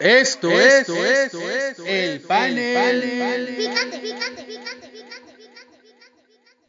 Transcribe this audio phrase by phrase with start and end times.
[0.00, 3.54] Esto, esto, esto, esto, el panel.
[3.56, 5.30] Picante, picante, picante, picante,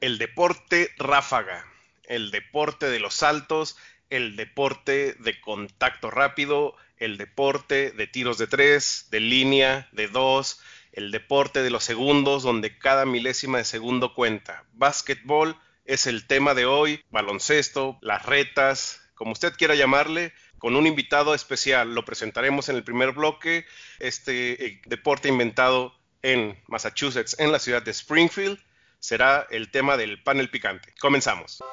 [0.02, 1.66] El deporte ráfaga,
[2.06, 3.78] el deporte de los saltos,
[4.10, 10.60] el deporte de contacto rápido, el deporte de tiros de tres, de línea, de dos,
[10.92, 14.66] el deporte de los segundos donde cada milésima de segundo cuenta.
[14.74, 15.56] Básquetbol
[15.86, 21.34] es el tema de hoy, baloncesto, las retas, como usted quiera llamarle, con un invitado
[21.34, 21.96] especial.
[21.96, 23.66] Lo presentaremos en el primer bloque,
[24.00, 28.60] este eh, deporte inventado en Massachusetts, en la ciudad de Springfield,
[29.00, 30.94] será el tema del panel picante.
[31.00, 31.64] Comenzamos.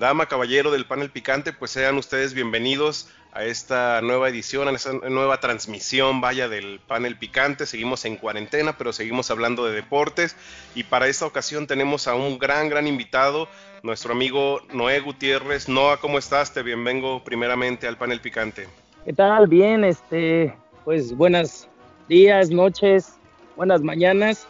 [0.00, 4.94] Dama, caballero del panel picante, pues sean ustedes bienvenidos a esta nueva edición, a esta
[4.94, 7.66] nueva transmisión, vaya, del panel picante.
[7.66, 10.36] Seguimos en cuarentena, pero seguimos hablando de deportes.
[10.74, 13.46] Y para esta ocasión tenemos a un gran, gran invitado,
[13.82, 15.68] nuestro amigo Noé Gutiérrez.
[15.68, 16.54] Noah, ¿cómo estás?
[16.54, 18.68] Te bienvengo primeramente al panel picante.
[19.04, 19.48] ¿Qué tal?
[19.48, 20.54] Bien, este,
[20.86, 21.68] pues buenos
[22.08, 23.16] días, noches,
[23.54, 24.46] buenas mañanas.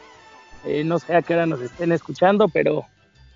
[0.65, 2.87] Eh, no sé a qué hora nos estén escuchando, pero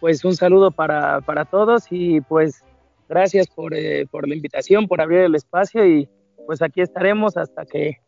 [0.05, 2.62] pues un saludo para, para todos y pues
[3.08, 6.06] gracias por, eh, por, la invitación, por abrir el espacio y
[6.44, 8.02] pues aquí estaremos hasta que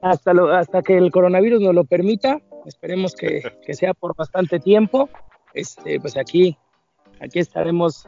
[0.00, 2.38] hasta, lo, hasta que el coronavirus nos lo permita.
[2.66, 5.08] Esperemos que, que, sea por bastante tiempo.
[5.54, 6.56] Este, pues aquí,
[7.20, 8.06] aquí estaremos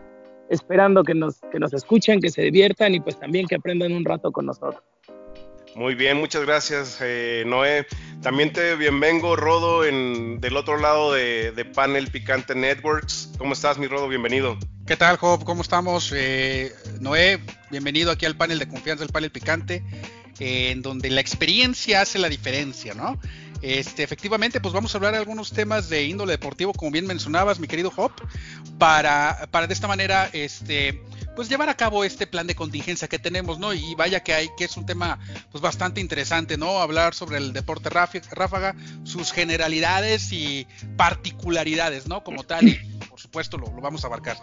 [0.49, 4.05] esperando que nos, que nos escuchen, que se diviertan y pues también que aprendan un
[4.05, 4.85] rato con nosotros.
[5.75, 7.87] Muy bien, muchas gracias, eh, Noé.
[8.23, 13.33] También te bienvengo, Rodo, en, del otro lado de, Panel Picante Networks.
[13.39, 14.07] ¿Cómo estás, mi Rodo?
[14.07, 14.57] Bienvenido.
[14.87, 15.43] ¿Qué tal, Job?
[15.43, 16.13] ¿Cómo estamos?
[16.15, 17.41] Eh, Noé,
[17.73, 19.83] bienvenido aquí al panel de confianza, el panel picante,
[20.39, 23.19] eh, en donde la experiencia hace la diferencia, ¿no?
[23.61, 27.59] Este, efectivamente, pues vamos a hablar de algunos temas de índole deportivo, como bien mencionabas,
[27.59, 28.13] mi querido Hop,
[28.79, 31.03] para, para de esta manera, este,
[31.35, 33.73] pues llevar a cabo este plan de contingencia que tenemos, ¿no?
[33.75, 35.19] Y vaya que hay, que es un tema
[35.51, 36.79] pues bastante interesante, ¿no?
[36.79, 38.75] Hablar sobre el deporte ráfaga,
[39.05, 42.25] sus generalidades y particularidades, ¿no?
[42.25, 42.75] Como tal, y
[43.09, 44.37] por supuesto lo, vamos a abarcar.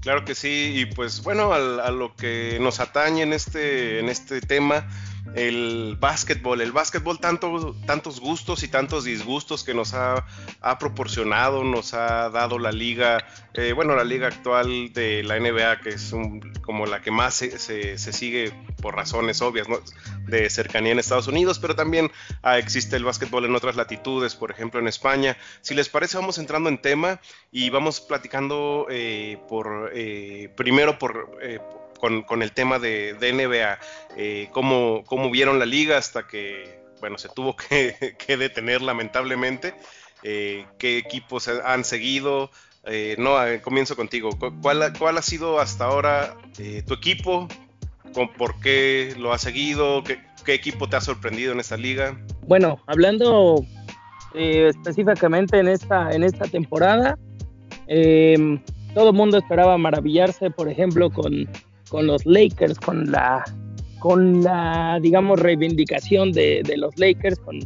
[0.00, 4.10] Claro que sí, y pues bueno, a, a lo que nos atañe en este, en
[4.10, 4.86] este tema,
[5.34, 10.24] el básquetbol, el básquetbol tanto, tantos gustos y tantos disgustos que nos ha,
[10.78, 15.90] proporcionado, nos ha dado la liga, eh, bueno, la liga actual de la NBA, que
[15.90, 16.14] es
[16.62, 19.66] como la que más se, sigue por razones obvias,
[20.26, 22.10] de cercanía en Estados Unidos, pero también
[22.42, 25.36] ah, existe el básquetbol en otras latitudes, por ejemplo en España.
[25.62, 27.20] Si les parece, vamos entrando en tema
[27.50, 31.38] y vamos platicando eh, por, eh, primero por
[32.26, 33.78] con, el tema de, NBA,
[34.16, 39.74] eh, cómo, vieron la liga hasta que, bueno, se tuvo que, detener lamentablemente,
[40.22, 42.50] eh, qué equipos han seguido.
[42.86, 44.30] Eh, no, comienzo contigo.
[44.60, 46.36] ¿Cuál, ¿Cuál, ha sido hasta ahora
[46.86, 47.48] tu equipo?
[48.36, 50.04] ¿Por qué lo has seguido?
[50.04, 50.18] ¿Qué,
[50.52, 52.18] equipo te ha sorprendido en esta liga?
[52.46, 53.64] Bueno, hablando
[54.34, 57.18] específicamente en esta, en esta temporada,
[58.94, 61.48] todo el mundo esperaba maravillarse, por ejemplo, con
[61.94, 63.44] con los Lakers, con la,
[64.00, 67.60] con la digamos, reivindicación de, de los Lakers, con,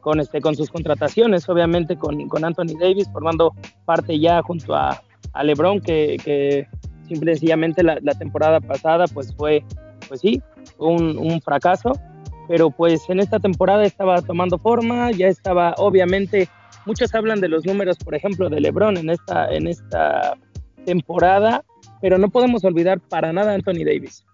[0.00, 3.52] con, este, con sus contrataciones, obviamente con, con Anthony Davis, formando
[3.84, 6.68] parte ya junto a, a LeBron, que, que
[7.08, 9.64] simple y sencillamente la, la, temporada pasada pues fue,
[10.06, 10.40] pues sí,
[10.78, 11.90] un, un fracaso,
[12.46, 16.48] pero pues en esta temporada estaba tomando forma, ya estaba, obviamente,
[16.86, 20.36] muchos hablan de los números, por ejemplo, de LeBron en esta, en esta
[20.84, 21.64] temporada,
[22.02, 24.26] pero no podemos olvidar para nada a Anthony Davis.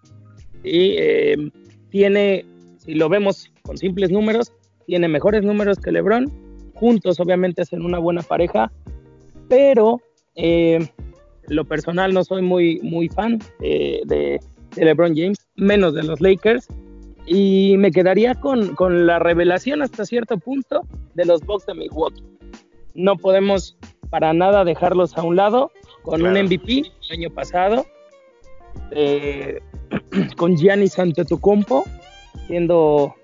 [0.63, 1.51] Y eh,
[1.89, 2.43] tiene,
[2.79, 4.51] si lo vemos con simples números,
[4.87, 6.29] tiene mejores números que LeBron.
[6.73, 8.71] Juntos, obviamente, hacen una buena pareja,
[9.47, 10.01] pero
[10.35, 10.79] eh,
[11.47, 14.39] lo personal no soy muy, muy fan de, de,
[14.75, 16.67] LeBron James, menos de los Lakers.
[17.27, 20.81] Y me quedaría con, con la revelación hasta cierto punto
[21.13, 22.23] de los Bucks de Milwaukee.
[22.95, 23.77] No podemos
[24.09, 25.71] para nada dejarlos a un lado
[26.01, 27.85] con un MVP el año pasado,
[28.91, 29.59] eh,
[30.37, 31.85] con Giannis Antetokounmpo,
[32.47, 33.15] siendo,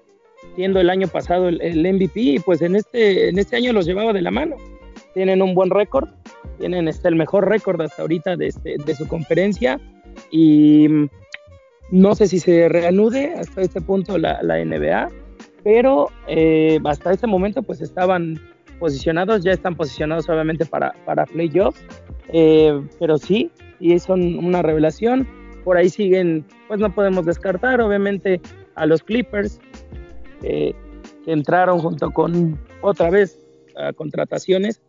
[0.55, 4.13] siendo el año pasado el, MVP, y pues en este, en este año los llevaba
[4.13, 4.55] de la mano.
[5.13, 6.09] Tienen un buen récord,
[6.59, 9.79] tienen este, el mejor récord hasta ahorita de, este, de su conferencia,
[10.31, 10.87] y
[11.91, 15.09] no sé si se reanude hasta este punto la, la NBA,
[15.63, 18.39] pero eh, hasta este momento pues estaban
[18.79, 21.83] posicionados, ya están posicionados obviamente para, para playoffs,
[22.29, 25.27] eh, pero sí, y son una revelación.
[25.63, 28.39] Por ahí siguen, pues no podemos descartar, obviamente,
[28.75, 29.59] a los Clippers,
[30.41, 30.75] que
[31.31, 33.45] entraron junto con otra vez
[33.77, 34.81] a contrataciones,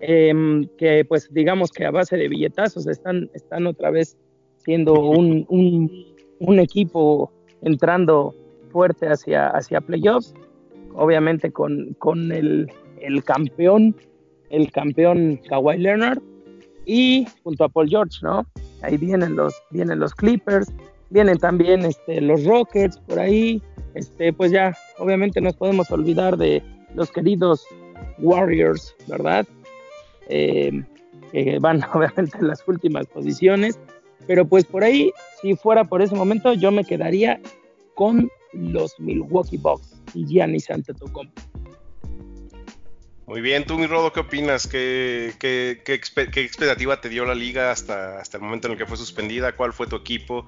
[0.00, 4.16] em, que pues digamos que a base de billetazos están, están otra vez
[4.58, 8.34] siendo un, un, equipo entrando
[8.70, 10.34] fuerte hacia, hacia playoffs,
[10.94, 13.96] obviamente con, con el, el campeón,
[14.50, 16.20] el campeón Kawhi Leonard,
[16.86, 18.46] y junto a Paul George, ¿no?
[18.82, 20.72] Ahí vienen los, vienen los Clippers,
[21.10, 23.62] vienen también este, los Rockets por ahí,
[23.94, 26.62] este, pues ya, obviamente nos podemos olvidar de
[26.94, 27.64] los queridos
[28.18, 29.46] Warriors, ¿verdad?
[30.28, 30.82] Eh,
[31.30, 33.78] que van obviamente en las últimas posiciones,
[34.26, 37.40] pero pues por ahí, si fuera por ese momento, yo me quedaría
[37.94, 41.51] con los Milwaukee Bucks y Giannis Antetokounmpo.
[43.32, 44.66] Muy bien, tú, mi Rodo, ¿qué opinas?
[44.66, 45.34] ¿Qué,
[45.86, 49.56] expectativa te dio la liga hasta el momento en el que fue suspendida?
[49.56, 50.46] ¿Cuál fue tu equipo?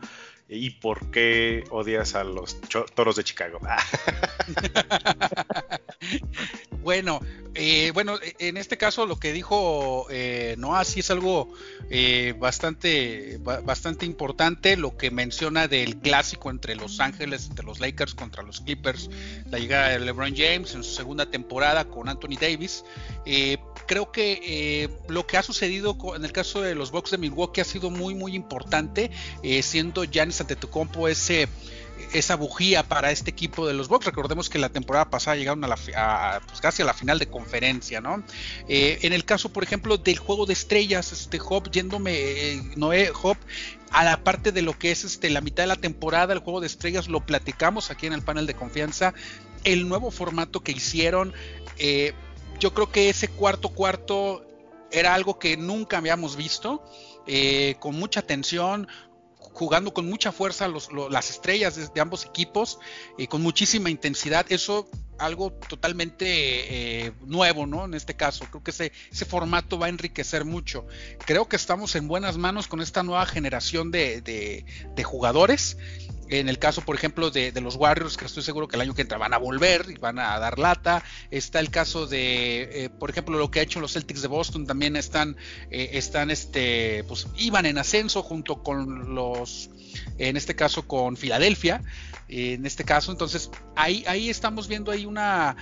[0.50, 2.60] ¿Y por qué odias a los
[2.94, 3.58] toros de Chicago?
[6.84, 7.20] bueno,
[7.56, 11.52] eh, bueno, en este caso lo que dijo eh, Noah sí es algo
[11.88, 18.14] eh, bastante, bastante importante, lo que menciona del clásico entre Los Ángeles, entre los Lakers
[18.14, 19.08] contra los Clippers,
[19.50, 22.84] la llegada de LeBron James en su segunda temporada con Anthony Davis.
[23.24, 27.60] Eh, creo que lo que ha sucedido en el caso de los Bucks de Milwaukee
[27.60, 29.10] ha sido muy, muy importante,
[29.62, 31.48] siendo Giannis Antetokounmpo ese
[32.14, 34.06] esa bujía para este equipo de los Bucks.
[34.06, 38.00] Recordemos que la temporada pasada llegaron a, la, pues, casi a la final de conferencia,
[38.00, 38.22] ¿no?
[38.68, 43.10] Eh, en el caso, por ejemplo, del juego de estrellas, este Hop, yéndome, eh, Noé
[43.22, 43.36] Hop,
[43.90, 46.60] a la parte de lo que es este, la mitad de la temporada, el juego
[46.60, 49.12] de estrellas, lo platicamos aquí en el panel de confianza.
[49.64, 51.32] El nuevo formato que hicieron,
[51.78, 52.12] eh,
[52.60, 54.46] yo creo que ese cuarto cuarto
[54.92, 56.84] era algo que nunca habíamos visto.
[57.80, 58.86] con mucha tensión,
[59.54, 62.78] jugando con mucha fuerza las estrellas de, ambos equipos,
[63.16, 64.44] y con muchísima intensidad.
[64.50, 66.26] Eso algo totalmente
[67.06, 67.84] eh, nuevo, ¿no?
[67.84, 70.86] En este caso, creo que ese, ese formato va a enriquecer mucho.
[71.24, 74.64] Creo que estamos en buenas manos con esta nueva generación de
[75.04, 75.78] jugadores
[76.28, 79.02] en el caso, por ejemplo, de, los Warriors, que estoy seguro que el año que
[79.02, 81.02] entra van a volver y van a dar lata.
[81.30, 84.66] Está el caso de, eh, por ejemplo, lo que ha hecho los Celtics de Boston,
[84.66, 85.36] también están,
[85.70, 89.70] eh, están, este, pues iban en ascenso junto con los,
[90.18, 91.82] en este caso con Filadelfia,
[92.28, 95.56] en este caso, entonces ahí, ahí estamos viendo ahí una,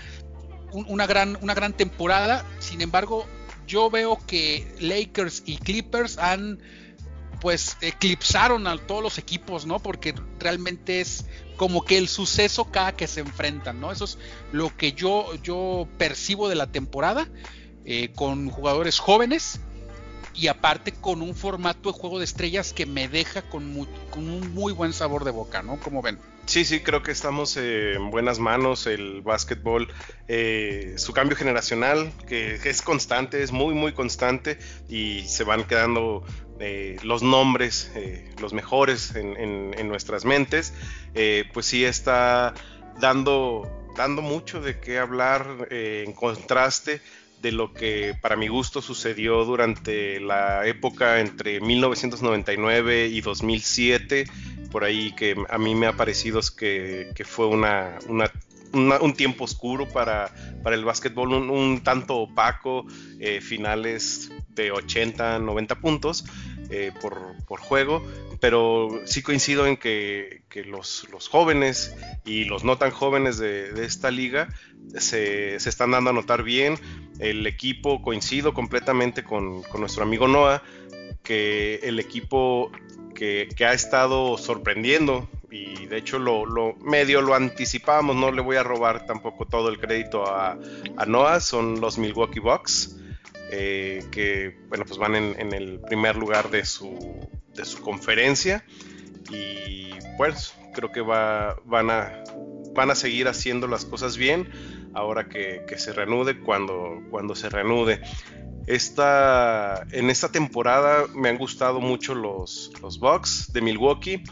[0.73, 2.45] una gran, una gran temporada.
[2.61, 3.27] Sin embargo,
[3.67, 6.61] yo veo que Lakers y Clippers han
[7.43, 9.81] pues eclipsaron a todos los equipos, ¿no?
[9.81, 13.91] Porque realmente es como que el suceso cada que se enfrentan, ¿no?
[13.91, 14.17] Eso es
[14.53, 17.29] lo que yo, yo percibo de la temporada,
[17.85, 19.59] eh, con jugadores jóvenes
[20.35, 24.55] y aparte con un formato de juego de estrellas que me deja con, con un
[24.55, 25.81] muy buen sabor de boca, ¿no?
[25.81, 26.21] Como ven.
[26.47, 28.87] Sí, sí, creo que estamos en buenas manos.
[28.87, 29.89] El básquetbol,
[30.29, 34.59] eh, su cambio generacional, que es constante, es muy, muy constante
[34.89, 36.25] y se van quedando
[36.63, 40.73] eh, los nombres, eh, los mejores en, nuestras mentes,
[41.15, 42.55] eh, pues sí está
[43.01, 47.01] dando, dando mucho de qué hablar en contraste
[47.41, 54.27] de lo que para mi gusto sucedió durante la época entre 1999 y 2007,
[54.71, 57.99] por ahí que a mí me ha parecido que, que fue una,
[58.73, 62.87] un tiempo oscuro para, para el básquetbol, un, tanto opaco,
[63.41, 66.25] finales de 80, 90 puntos,
[66.75, 68.03] eh, por, juego,
[68.41, 74.49] pero sí coincido en que, los, jóvenes y los no tan jóvenes de, esta liga
[74.97, 76.79] se, están dando a notar bien.
[77.19, 80.63] El equipo, coincido completamente con, nuestro amigo Noah,
[81.23, 82.73] que el equipo
[83.15, 88.63] que, ha estado sorprendiendo y de hecho lo, medio lo anticipamos, no le voy a
[88.63, 90.59] robar tampoco todo el crédito a,
[90.97, 92.97] a Noah, son los Milwaukee Bucks.
[93.55, 98.65] Eh, que bueno, pues van en, el primer lugar de su, de su conferencia
[99.31, 102.25] y pues creo que va, van, a,
[102.75, 104.49] van a seguir haciendo las cosas bien
[104.95, 108.01] ahora que, se reanude cuando, cuando se reanude.
[108.67, 114.25] Esta, en esta temporada me han gustado mucho los, los Bucks de Milwaukee.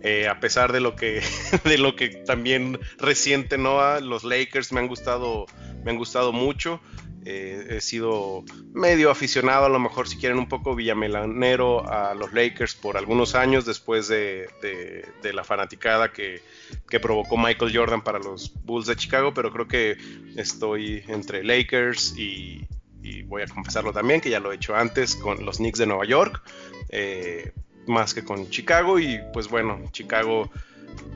[0.00, 1.22] Eh, a pesar de lo que
[1.64, 5.46] de lo que también reciente Noah, los Lakers me han gustado
[5.84, 6.80] me han gustado mucho.
[7.26, 12.34] Eh, he sido medio aficionado, a lo mejor si quieren un poco villamelanero a los
[12.34, 14.48] Lakers por algunos años después de,
[15.22, 16.42] la fanaticada que,
[17.00, 19.96] provocó Michael Jordan para los Bulls de Chicago, pero creo que
[20.36, 22.66] estoy entre Lakers y,
[23.26, 26.04] voy a confesarlo también, que ya lo he hecho antes con los Knicks de Nueva
[26.04, 26.42] York,
[26.90, 27.52] eh,
[27.86, 30.50] más que con Chicago y pues bueno, Chicago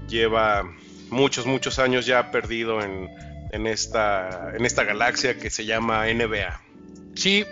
[0.08, 0.70] lleva
[1.10, 3.08] muchos, muchos años ya perdido en
[3.52, 6.60] en esta, en esta galaxia que se llama NBA.
[7.14, 7.44] Sí,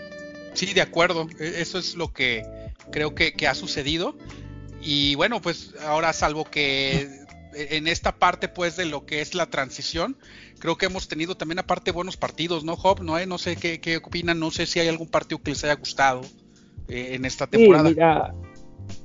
[0.55, 1.29] sí, de acuerdo.
[1.39, 2.45] E, eso es lo que
[2.91, 4.17] creo que, ha sucedido.
[4.81, 7.09] Y bueno, pues ahora salvo que
[7.55, 10.17] en esta parte pues de lo que es la transición,
[10.59, 13.03] creo que hemos tenido también aparte buenos partidos, ¿no, Job?
[13.03, 15.75] No, no sé qué, qué opinan, no sé si hay algún partido que les haya
[15.75, 16.21] gustado
[16.89, 17.89] eh, en esta temporada.
[17.89, 18.35] Sí, mira,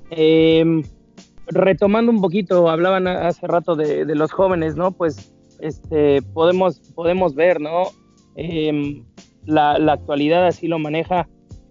[0.09, 0.83] em,
[1.47, 4.91] retomando un poquito, hablaban hace rato de, de, los jóvenes, ¿no?
[4.91, 7.83] Pues este, podemos, podemos ver, ¿no?
[8.35, 9.03] Em,
[9.45, 11.27] la, actualidad así lo maneja.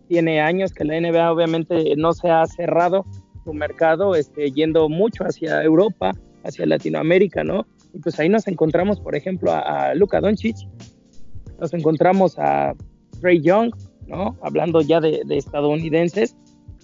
[0.08, 3.04] Tiene años que la NBA obviamente no se ha cerrado
[3.44, 6.12] su mercado, este, yendo mucho hacia Europa,
[6.44, 7.66] hacia Latinoamérica, ¿no?
[7.92, 10.56] Y pues ahí nos encontramos, por ejemplo, a, Luka Doncic,
[11.60, 12.74] nos encontramos a
[13.20, 13.72] Ray Young,
[14.06, 14.36] ¿no?
[14.42, 16.36] Hablando ya de, estadounidenses,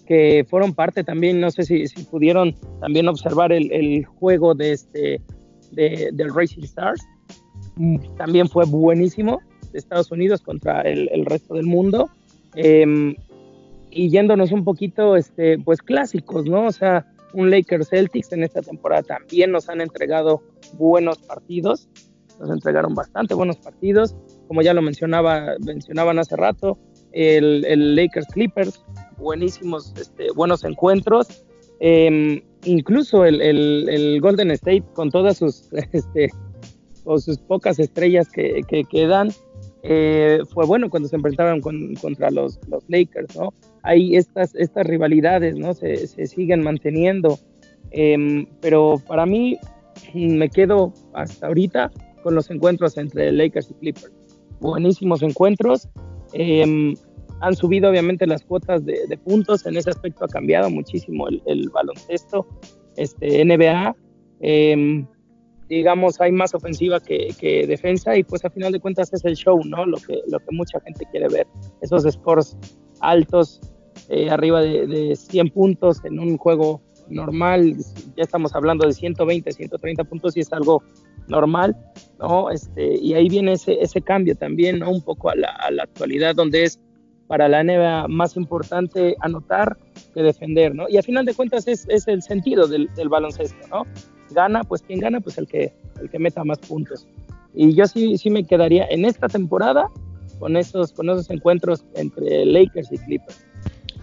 [0.06, 5.20] que fueron parte también, no sé si, pudieron también observar el, el, juego de este
[5.72, 7.02] de, del Racing Stars.
[8.16, 9.40] También fue buenísimo
[9.72, 12.08] de Estados Unidos contra el, resto del mundo.
[12.54, 13.14] Em,
[13.90, 16.66] y yéndonos un poquito, este, pues clásicos, ¿no?
[16.66, 20.42] O sea, un Lakers Celtics en esta temporada también nos han entregado
[20.74, 21.88] buenos partidos,
[22.40, 24.14] nos entregaron bastante buenos partidos,
[24.48, 26.78] como ya lo mencionaba, mencionaban hace rato,
[27.12, 28.82] el, el Lakers Clippers,
[29.16, 31.45] buenísimos, este, buenos encuentros.
[31.80, 36.30] Eh, incluso el, Golden State con todas sus, este,
[37.46, 39.30] pocas estrellas que, quedan,
[39.82, 43.54] eh, fue bueno cuando se enfrentaban contra los, Lakers, ¿no?
[43.82, 45.74] Hay estas, rivalidades, ¿no?
[45.74, 47.38] Se, siguen manteniendo,
[47.92, 49.58] em, pero para mí
[50.14, 51.92] me quedo hasta ahorita
[52.22, 54.12] con los encuentros entre Lakers y Clippers.
[54.60, 55.88] Buenísimos encuentros.
[56.32, 56.94] Eh,
[57.40, 62.46] han subido obviamente las cuotas de, puntos, en ese aspecto ha cambiado muchísimo el, baloncesto,
[62.96, 63.94] este, NBA,
[64.40, 65.06] em,
[65.68, 69.60] digamos, hay más ofensiva que, defensa y pues a final de cuentas es el show,
[69.64, 69.84] ¿no?
[69.84, 71.46] Lo que, lo que mucha gente quiere ver,
[71.82, 72.56] esos scores
[73.00, 73.60] altos,
[74.08, 77.76] eh, arriba de, de 100 puntos en un juego normal,
[78.16, 80.82] ya estamos hablando de 120, 130 puntos y es algo
[81.28, 81.76] normal,
[82.18, 82.50] ¿no?
[82.50, 84.90] Este, y ahí viene ese, ese cambio también, ¿no?
[84.90, 86.80] Un poco a la, a la actualidad, donde es
[87.26, 89.76] para la NBA más importante anotar
[90.14, 90.88] que defender, ¿no?
[90.88, 93.84] Y a final de cuentas es, es el sentido del, del, baloncesto, ¿no?
[94.30, 97.06] Gana, pues quien gana, pues el que, el que meta más puntos.
[97.54, 99.88] Y yo sí, sí me quedaría en esta temporada
[100.38, 103.44] con esos, con esos encuentros entre Lakers y Clippers.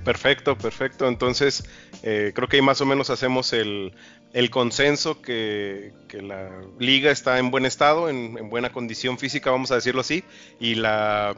[0.04, 1.08] Perfecto, perfecto.
[1.08, 1.64] Entonces,
[2.02, 3.94] eh, creo que ahí más o menos hacemos el,
[4.34, 6.50] el consenso que, que, la
[6.80, 10.24] liga está en buen estado, en, en, buena condición física, vamos a decirlo así,
[10.60, 11.36] y la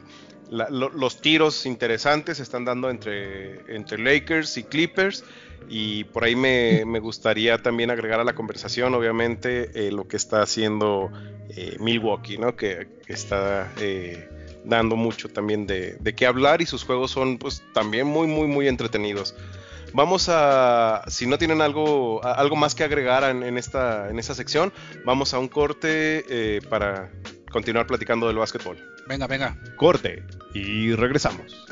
[0.50, 5.24] los tiros interesantes se están dando entre, entre Lakers y Clippers.
[5.68, 10.42] Y por ahí me, gustaría también agregar a la conversación, obviamente, eh, lo que está
[10.42, 11.10] haciendo
[11.50, 12.54] eh, Milwaukee, ¿no?
[12.54, 14.28] Que, está eh,
[14.64, 18.68] dando mucho también de, qué hablar y sus juegos son pues también muy, muy, muy
[18.68, 19.34] entretenidos.
[19.92, 24.72] Vamos a, si no tienen algo, algo más que agregar en, esta, en esta sección,
[25.04, 27.10] vamos a un corte para
[27.50, 28.76] continuar platicando del básquetbol.
[29.08, 29.56] Venga, venga.
[29.76, 30.24] Corte
[30.54, 31.66] y regresamos.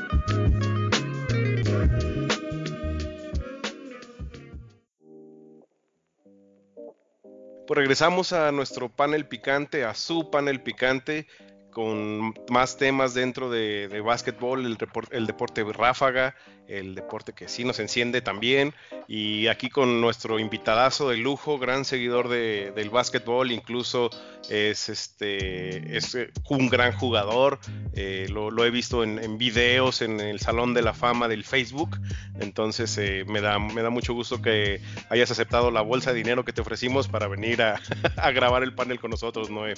[7.66, 11.26] Pues regresamos a nuestro panel picante, a su panel picante,
[11.74, 14.78] con más temas dentro de, de básquetbol, el,
[15.10, 16.34] el, deporte ráfaga,
[16.68, 18.72] el deporte que sí nos enciende también.
[19.06, 24.08] Y aquí con nuestro invitadazo de lujo, gran seguidor de, del básquetbol, incluso
[24.48, 26.16] es, este, es
[26.48, 27.58] un gran jugador.
[27.94, 31.98] Eh, lo, he visto en, videos en el Salón de la Fama del Facebook.
[32.40, 36.44] Entonces eh, me, da, me da mucho gusto que hayas aceptado la bolsa de dinero
[36.44, 37.80] que te ofrecimos para venir a,
[38.16, 39.74] a grabar el panel con nosotros, Noé.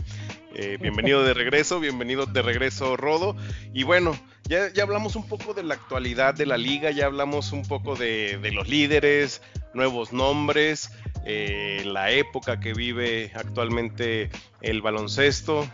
[0.55, 3.37] Eh, bienvenido de regreso, bienvenido de regreso, Rodo.
[3.73, 7.53] Y bueno, ya, ya, hablamos un poco de la actualidad de la liga, ya hablamos
[7.53, 9.41] un poco de, los líderes,
[9.73, 10.91] nuevos nombres,
[11.25, 14.31] eh, la época que vive actualmente
[14.63, 15.69] el baloncesto,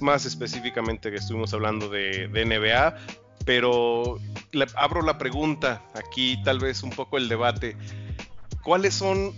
[0.00, 2.96] más específicamente que estuvimos hablando de, de NBA.
[3.44, 4.20] Pero
[4.52, 7.76] le, abro la pregunta, aquí tal vez un poco el debate.
[8.62, 9.34] ¿Cuáles son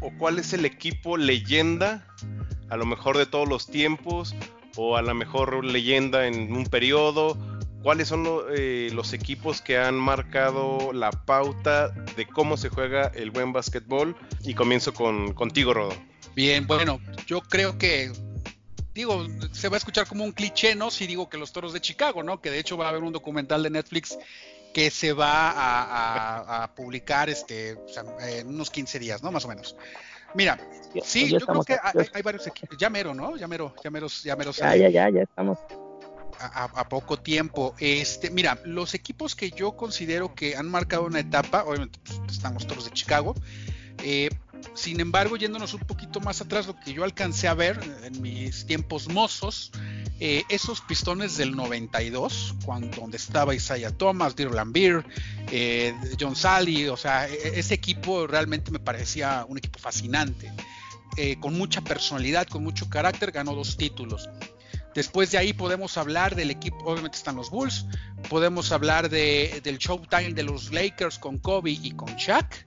[0.00, 2.06] o cuál es el equipo leyenda
[2.70, 4.34] a lo mejor de todos los tiempos
[4.76, 7.38] o a la mejor leyenda en un periodo?
[7.82, 8.26] ¿Cuáles son
[8.56, 14.16] eh, los equipos que han marcado la pauta de cómo se juega el buen básquetbol?
[14.42, 15.94] Y comienzo con, contigo, Rodo.
[16.34, 18.10] Bien, bueno, yo creo que
[18.94, 20.90] digo, se va a escuchar como un cliché, ¿no?
[20.90, 22.40] Si digo que los toros de Chicago, ¿no?
[22.40, 24.16] Que de hecho va a haber un documental de Netflix
[24.72, 25.52] que se va
[26.64, 27.76] a, publicar este,
[28.20, 29.30] en unos 15 días, ¿no?
[29.30, 29.76] Más o menos.
[30.34, 30.58] Mira,
[31.02, 31.76] sí, yo creo que
[32.12, 32.76] hay, varios equipos.
[32.76, 33.36] Ya mero, ¿no?
[33.36, 34.50] Ya mero, ya mero, ya mero.
[34.52, 35.58] Ya, ya, ya, ya estamos.
[36.38, 37.74] A, poco tiempo.
[37.78, 42.54] Este, mira, los equipos que yo considero que han marcado una etapa, obviamente pues, están
[42.54, 43.34] los toros de Chicago.
[44.02, 44.28] Eh,
[44.74, 48.66] sin embargo, yéndonos un poquito más atrás, lo que yo alcancé a ver en mis
[48.66, 49.70] tiempos mozos,
[50.20, 55.04] eh, esos pistones del 92, cuando, donde estaba Isaiah Thomas, Dirk Beer,
[55.50, 60.52] eh, John Sally, o sea, e, e, ese equipo realmente me parecía un equipo fascinante,
[61.16, 64.28] eh, con mucha personalidad, con mucho carácter, ganó dos títulos.
[64.94, 67.86] Después de ahí podemos hablar del equipo, obviamente están los Bulls,
[68.28, 72.66] podemos hablar de, del Showtime de los Lakers con Kobe y con Shaq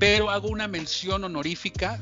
[0.00, 2.00] pero hago una mención honorífica,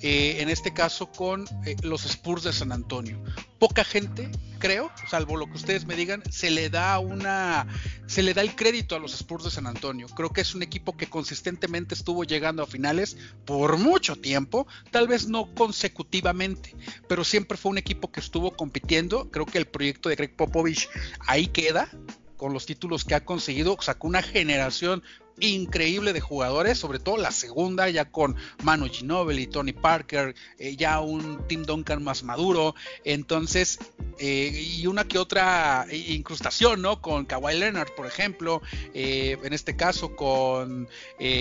[0.00, 3.20] eh, en este caso con eh, los Spurs de San Antonio.
[3.58, 7.66] Poca gente, creo, salvo lo que ustedes me digan, se le da una,
[8.06, 10.06] se le da el crédito a los Spurs de San Antonio.
[10.14, 15.08] Creo que es un equipo que consistentemente estuvo llegando a finales por mucho tiempo, tal
[15.08, 16.76] vez no consecutivamente,
[17.08, 19.30] pero siempre fue un equipo que estuvo compitiendo.
[19.30, 20.88] Creo que el proyecto de Greg Popovich
[21.26, 21.88] ahí queda,
[22.36, 25.02] con los títulos que ha conseguido, sacó una generación
[25.40, 31.00] increíble de jugadores, sobre todo la segunda, ya con Manu Ginobili, Tony Parker, eh, ya
[31.00, 33.78] un Tim Duncan más maduro, entonces,
[34.18, 37.00] eh, y una que otra incrustación, ¿no?
[37.00, 38.62] Con Kawhi Leonard, por ejemplo,
[38.94, 40.88] eh, en este caso con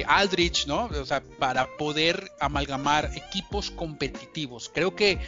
[0.08, 0.86] Aldrich, ¿no?
[0.86, 4.70] O sea, para poder amalgamar equipos competitivos.
[4.74, 5.20] Creo que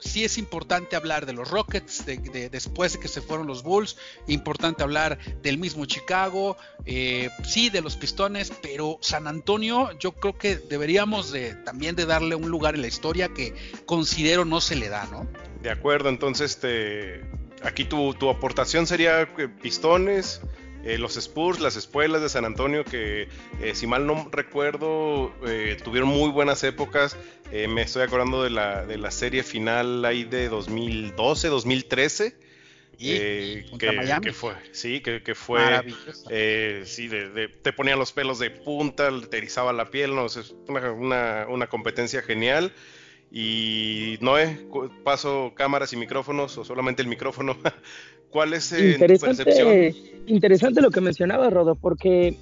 [0.00, 4.82] sí es importante hablar de los Rockets después de que se fueron los Bulls, importante
[4.82, 6.56] hablar del mismo Chicago,
[7.44, 12.34] sí, de los Pistones, pero San Antonio yo creo que deberíamos de, también de darle
[12.34, 13.54] un lugar en la historia que
[13.86, 15.26] considero no se le da, ¿no?
[15.62, 17.22] De acuerdo, entonces este,
[17.62, 19.28] aquí tu, tu aportación sería
[19.62, 20.40] Pistones,
[20.84, 23.28] eh, los Spurs, las espuelas de San Antonio, que
[23.60, 27.16] eh, si mal no recuerdo, eh, tuvieron muy buenas épocas.
[27.52, 32.49] me estoy acordando de la, de la serie final ahí de 2012, 2013
[33.02, 35.60] eh, que, fue, sí, que, fue,
[36.28, 37.08] eh, sí,
[37.62, 42.20] te ponían los pelos de punta, te erizaba la piel, no, es una, una, competencia
[42.22, 42.72] genial.
[43.32, 44.66] Y Noé,
[45.04, 47.56] paso cámaras y micrófonos o solamente el micrófono.
[48.30, 49.94] ¿Cuál es eh, tu percepción?
[50.26, 52.36] Interesante lo que mencionaba, Rodo, porque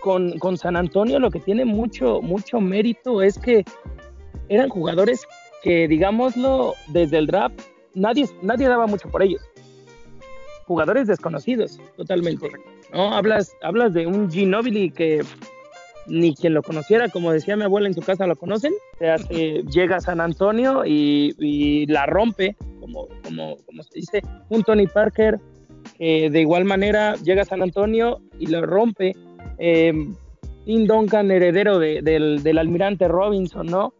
[0.00, 3.64] con, con, San Antonio lo que tiene mucho, mucho mérito es que
[4.48, 5.26] eran jugadores
[5.62, 7.60] que, digámoslo, desde el draft
[7.94, 9.40] nadie, nadie daba mucho por ellos
[10.70, 12.48] jugadores desconocidos totalmente.
[12.94, 13.12] ¿no?
[13.12, 15.24] Hablas, hablas de un Ginobili que
[16.06, 18.72] ni quien lo conociera, como decía mi abuela en su casa, lo conocen.
[19.00, 24.22] Se hace, llega a San Antonio y, la rompe, como, como, como, se dice.
[24.48, 25.40] Un Tony Parker
[25.98, 29.16] que de igual manera llega a San Antonio y lo rompe.
[29.58, 29.92] Eh,
[30.66, 33.92] Tim Duncan, heredero del, del, almirante Robinson, ¿no?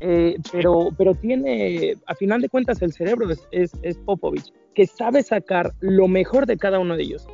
[0.00, 4.86] Eh, pero, pero tiene, a final de cuentas, el cerebro es, es, es Popovich que
[4.86, 7.26] sabe sacar lo mejor de cada uno de ellos.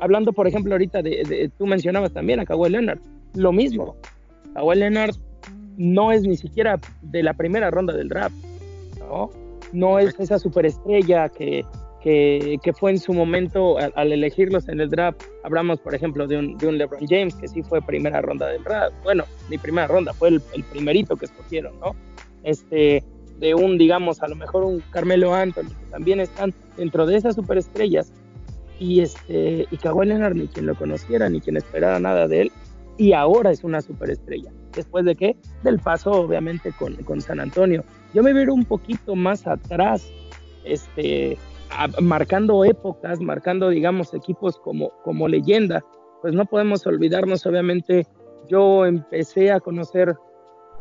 [0.00, 2.98] Hablando, por ejemplo, ahorita de, tú mencionabas también a Kawhi Leonard,
[3.34, 3.94] lo mismo.
[4.54, 5.14] Kawhi Leonard
[5.76, 8.34] no es ni siquiera de la primera ronda del draft,
[8.98, 9.30] ¿no?
[9.72, 11.64] No es esa superestrella que,
[12.02, 15.22] que, que fue en su momento al, elegirlos en el draft.
[15.44, 18.62] Hablamos, por ejemplo, de un, de un, LeBron James que sí fue primera ronda del
[18.64, 18.94] draft.
[19.02, 21.94] Bueno, ni primera ronda, fue el, el primerito que escogieron, ¿no?
[22.42, 23.04] Este,
[23.40, 27.34] de un, digamos, a lo mejor un Carmelo Anthony, que también están dentro de esas
[27.34, 28.12] superestrellas,
[28.78, 32.52] y este, y Kawhi Leonard ni quien lo conociera, ni quien esperara nada de él,
[32.96, 34.52] y ahora es una superestrella.
[34.74, 35.36] ¿Después de qué?
[35.62, 37.82] Del paso, obviamente, con, con San Antonio.
[38.14, 40.06] Yo me veo un poquito más atrás,
[40.64, 41.38] este,
[42.00, 45.84] marcando épocas, marcando, digamos, equipos como, como leyenda.
[46.22, 48.06] Pues no podemos olvidarnos, obviamente,
[48.48, 50.14] yo empecé a conocer,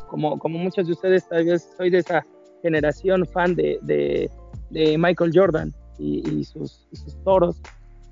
[0.07, 2.25] como, como muchos de ustedes, tal vez soy de esa
[2.61, 6.87] generación fan de, de, Michael Jordan y, sus,
[7.23, 7.61] toros.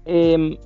[0.06, 0.58] Em,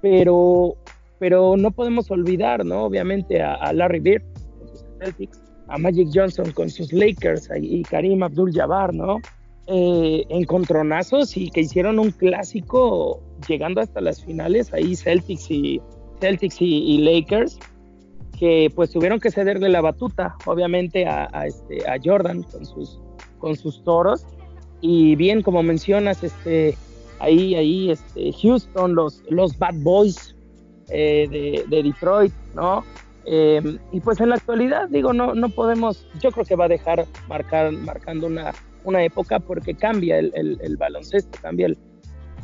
[0.00, 0.76] pero,
[1.18, 2.84] pero no podemos olvidar, ¿no?
[2.84, 4.22] Obviamente a, Larry Bird
[4.58, 9.18] con sus Celtics, a Magic Johnson con sus Lakers y Karim Abdul-Jabbar, ¿no?
[9.68, 15.80] Eh, encontronazos y que hicieron un clásico llegando hasta las finales, ahí Celtics y,
[16.20, 17.58] Celtics y Lakers
[18.42, 22.98] que pues tuvieron que cederle la batuta, obviamente, a, este, a Jordan con sus,
[23.38, 24.26] con sus toros.
[24.80, 26.76] y bien como mencionas, este,
[27.20, 30.34] ahí, ahí, este, Houston, los, los Bad Boys
[30.88, 32.82] eh, de, de, Detroit, ¿no?
[33.26, 36.68] Em, y pues en la actualidad, digo, no, no podemos, yo creo que va a
[36.68, 38.52] dejar marcando una,
[38.84, 41.78] una época porque cambia el, el, baloncesto, cambia el,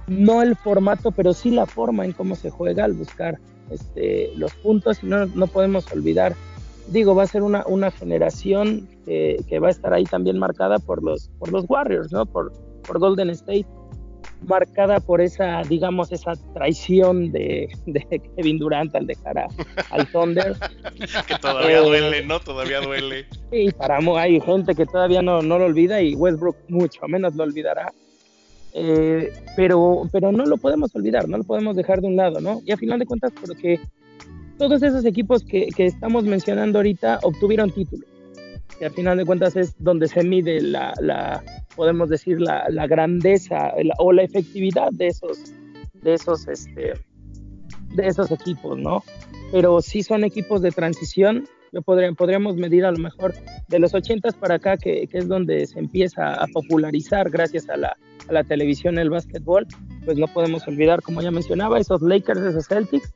[0.07, 3.39] no el formato, pero sí la forma en cómo se juega al buscar
[3.71, 6.35] este, los puntos y no, no podemos olvidar,
[6.89, 10.79] digo, va a ser una, una generación que, que, va a estar ahí también marcada
[10.79, 12.25] por los, por los Warriors, ¿no?
[12.27, 12.53] Por,
[12.87, 13.67] por Golden State,
[14.47, 19.49] marcada por esa, digamos, esa traición de, de Kevin Durant al dejar a,
[19.91, 20.57] al Thunder.
[21.27, 22.41] que todavía duele, ¿no?
[22.41, 23.27] Todavía duele.
[23.51, 27.45] Sí, para hay gente que todavía no, no lo olvida y Westbrook mucho menos lo
[27.45, 27.93] olvidará.
[28.75, 32.61] Eh, pero, pero no lo podemos olvidar, no lo podemos dejar de un lado, ¿no?
[32.65, 33.81] Y a final de cuentas, porque
[34.59, 38.07] todos esos equipos que, que estamos mencionando ahorita obtuvieron títulos,
[38.79, 41.43] que a final de cuentas es donde se mide la,
[41.75, 45.53] podemos decir, la, grandeza o la efectividad de esos,
[45.95, 46.95] de esos, este,
[47.95, 49.03] de esos equipos, ¿no?
[49.53, 53.35] Pero sí son equipos de transición, yo podría, podríamos medir a lo mejor
[53.69, 57.97] de los 80 para acá, que, es donde se empieza a popularizar gracias a la,
[58.29, 59.67] a la televisión el básquetbol,
[60.05, 63.13] pues no podemos olvidar, como ya mencionaba, esos Lakers, esos Celtics,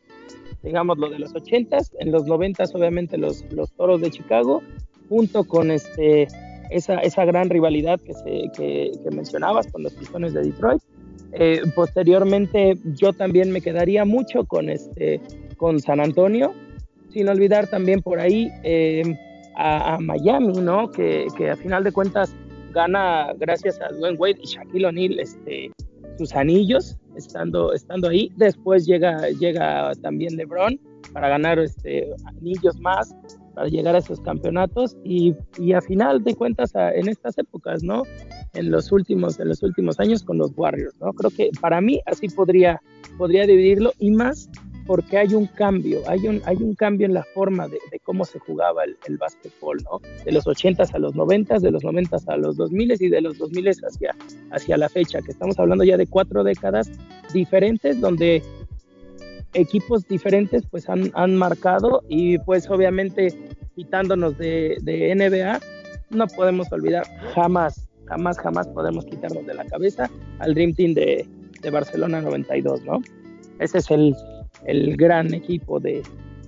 [0.62, 4.62] digamos lo de los 80 en los 90 obviamente los, los Toros de Chicago,
[5.08, 6.28] junto con este,
[6.70, 10.82] esa, esa gran rivalidad que, mencionabas con los Pistones de Detroit.
[11.32, 15.20] Eh, posteriormente yo también me quedaría mucho con, este,
[15.56, 16.52] con San Antonio,
[17.10, 19.02] sin olvidar también por ahí eh,
[19.56, 20.90] a, Miami, ¿no?
[20.90, 22.34] Que, que, a final de cuentas
[22.72, 25.70] gana gracias a Dwayne Wade y Shaquille O'Neal este,
[26.18, 28.32] sus anillos estando, estando ahí.
[28.36, 30.78] Después llega, llega también LeBron
[31.12, 33.14] para ganar este, anillos más,
[33.54, 35.34] para llegar a esos campeonatos y,
[35.72, 38.02] a final de cuentas en estas épocas, ¿no?
[38.54, 41.12] En los últimos, en los últimos años con los Warriors, ¿no?
[41.12, 42.80] Creo que para mí así podría,
[43.16, 44.50] podría dividirlo y más
[44.86, 48.38] porque hay un cambio, hay un, hay un cambio en la forma de, cómo se
[48.40, 50.00] jugaba el, el, básquetbol, ¿no?
[50.24, 53.38] De los 80s a los 90s, de los 90s a los 2000 y de los
[53.38, 54.14] 2000 hacia,
[54.50, 56.90] hacia la fecha, que estamos hablando ya de cuatro décadas
[57.32, 58.42] diferentes donde
[59.54, 63.28] equipos diferentes pues han, han marcado y pues obviamente
[63.74, 65.60] quitándonos de, de NBA,
[66.10, 71.26] no podemos olvidar jamás, jamás, jamás podemos quitarnos de la cabeza al Dream Team de,
[71.60, 73.02] de Barcelona 92, ¿no?
[73.58, 74.14] Ese es el,
[74.66, 76.02] el gran equipo de...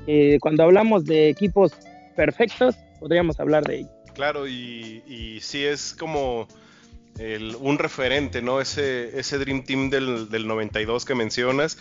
[0.07, 1.73] Eh, cuando hablamos de equipos
[2.15, 3.91] perfectos, podríamos hablar de ellos.
[4.15, 6.47] Claro, y, y sí es como
[7.61, 8.61] un referente, ¿no?
[8.61, 11.79] Ese, ese Dream Team del, del 92 que mencionas.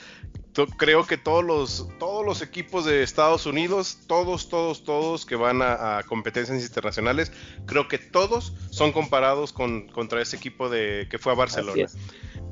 [0.78, 5.62] Creo que todos los, todos los equipos de Estados Unidos, todos, todos, todos que van
[5.64, 7.32] a, competencias internacionales,
[7.66, 11.88] creo que todos son comparados con, contra ese equipo de, que fue a Barcelona.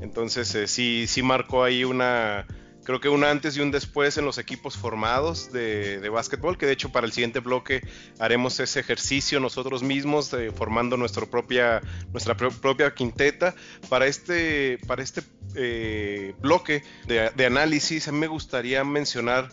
[0.01, 2.47] Entonces, eh, sí, sí marcó ahí una,
[2.83, 6.65] creo que un antes y un después en los equipos formados de, de básquetbol, que
[6.65, 7.81] de hecho para el siguiente bloque
[8.19, 13.55] haremos ese ejercicio nosotros mismos, formando nuestra propia, nuestra propia quinteta.
[13.89, 15.21] Para este, para este
[15.55, 19.49] eh, bloque de, análisis, me gustaría mencionar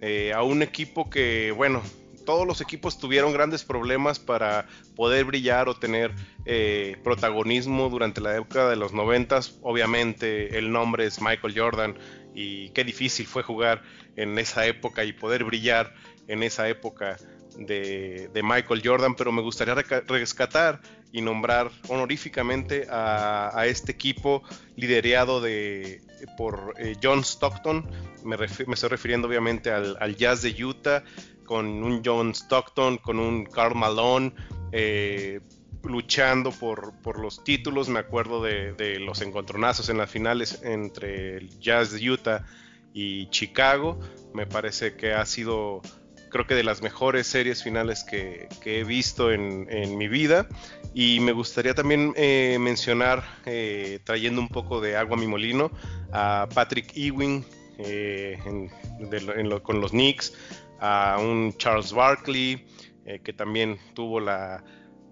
[0.00, 1.82] eh, a un equipo que, bueno,
[2.24, 6.12] todos los equipos tuvieron grandes problemas para poder brillar o tener
[6.44, 9.58] eh, protagonismo durante la época de los noventas.
[9.62, 11.96] Obviamente el nombre es Michael Jordan,
[12.34, 13.82] y qué difícil fue jugar
[14.16, 15.94] en esa época y poder brillar
[16.28, 17.16] en esa época
[17.56, 20.80] de, Michael Jordan, pero me gustaría rescatar
[21.12, 24.42] y nombrar honoríficamente a, este equipo
[24.76, 26.00] liderado de,
[26.36, 27.86] por eh, John Stockton,
[28.24, 31.04] me, estoy refiriendo obviamente al, Jazz de Utah,
[31.44, 34.32] con un John Stockton, con un Carl Malone,
[34.72, 35.40] eh,
[35.84, 37.88] luchando por, por, los títulos.
[37.88, 42.46] Me acuerdo de, los encontronazos en las finales entre el Jazz de Utah
[42.92, 43.98] y Chicago.
[44.34, 45.82] Me parece que ha sido,
[46.30, 50.48] creo que de las mejores series finales que, he visto en, mi vida.
[50.94, 55.70] Y me gustaría también eh, mencionar, eh, trayendo un poco de agua a mi molino,
[56.12, 57.44] a Patrick Ewing
[57.78, 58.38] eh,
[59.62, 60.34] con los Knicks,
[60.80, 62.66] a un Charles Barkley,
[63.24, 64.62] que también tuvo la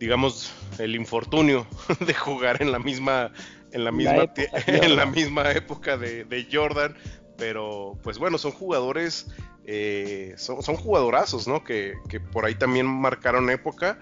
[0.01, 1.67] digamos, el infortunio
[2.01, 3.31] de jugar en la misma,
[3.71, 6.97] en la misma, época, en la misma época de, Jordan.
[7.37, 9.29] Pero, pues bueno, son jugadores,
[9.65, 11.63] eh, son, son, jugadorazos, ¿no?
[11.63, 13.99] Que, que, por ahí también marcaron época.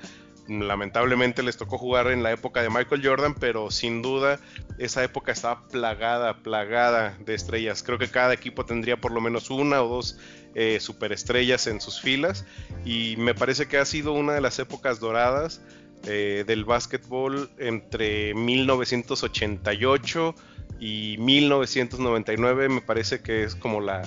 [0.49, 4.41] Lamentablemente les tocó jugar en la época de Michael Jordan, pero sin duda
[4.79, 7.83] esa época estaba plagada, plagada de estrellas.
[7.83, 10.19] Creo que cada equipo tendría por lo menos una o dos
[10.55, 12.47] eh, superestrellas en sus filas
[12.85, 15.61] y me parece que ha sido una de las épocas doradas
[16.07, 20.35] eh, del básquetbol entre 1988
[20.81, 24.03] y 1999 me parece que es como la,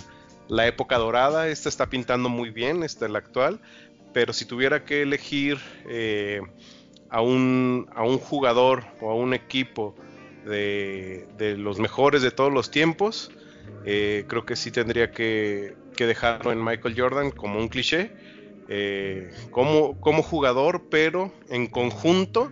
[0.65, 1.49] época dorada.
[1.49, 3.60] Esta está pintando muy bien, esta es la actual.
[4.13, 6.41] Pero si tuviera que elegir eh,
[7.10, 9.95] a, un, a, un, jugador o a un equipo
[10.45, 13.32] de, los mejores de todos los tiempos,
[13.86, 18.12] eh, creo que sí tendría que, dejarlo en Michael Jordan como un cliché.
[18.73, 22.49] Eh, como, como jugador, pero en conjunto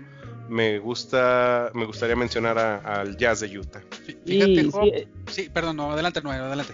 [0.49, 3.81] me gusta me gustaría mencionar al Jazz de Utah.
[4.25, 6.73] Fíjate, sí, perdón, no, adelante, no, adelante.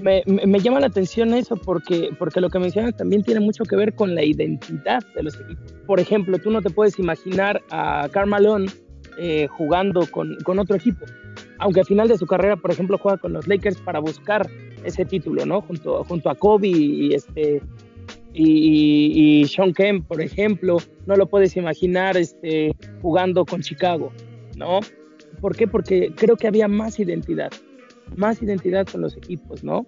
[0.00, 3.76] Me, me, llama la atención eso porque, porque lo que mencionas también tiene mucho que
[3.76, 5.72] ver con la identidad de los equipos.
[5.86, 8.70] Por ejemplo, tú no te puedes imaginar a Carmalón
[9.18, 11.04] eh, jugando con, con, otro equipo,
[11.58, 14.48] aunque al final de su carrera, por ejemplo, juega con los Lakers para buscar
[14.84, 15.60] ese título, ¿no?
[15.60, 17.60] Junto, junto a Kobe y, este,
[18.32, 24.12] y, Sean Kemp, por ejemplo, no lo puedes imaginar este, jugando con Chicago,
[24.56, 24.80] ¿no?
[25.40, 25.66] ¿Por qué?
[25.66, 27.50] Porque creo que había más identidad,
[28.16, 29.86] más identidad con los equipos, ¿no?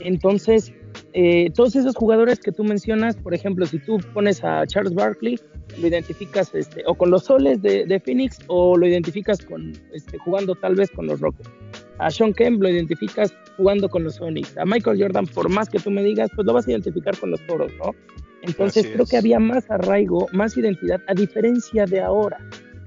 [0.00, 0.72] Entonces,
[1.12, 5.38] eh, todos esos jugadores que tú mencionas, por ejemplo, si tú pones a Charles Barkley,
[5.80, 10.54] lo identificas este, o con los soles de, Phoenix o lo identificas con este, jugando
[10.54, 11.50] tal vez con los Rockets.
[11.98, 14.56] A Sean Kemp lo identificas jugando con los Sonics.
[14.56, 17.30] A Michael Jordan, por más que tú me digas, pues lo vas a identificar con
[17.30, 17.94] los toros, ¿no?
[18.42, 22.38] Entonces creo que había más arraigo, más identidad, a diferencia de ahora.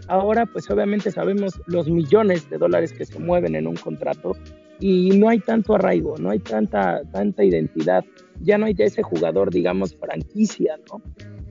[0.08, 4.36] Ahora, pues obviamente sabemos los millones de dólares que se mueven en un contrato
[4.80, 8.04] y no hay tanto arraigo, no hay tanta, tanta identidad.
[8.40, 11.02] Ya no hay de ese jugador, digamos, franquicia, ¿no?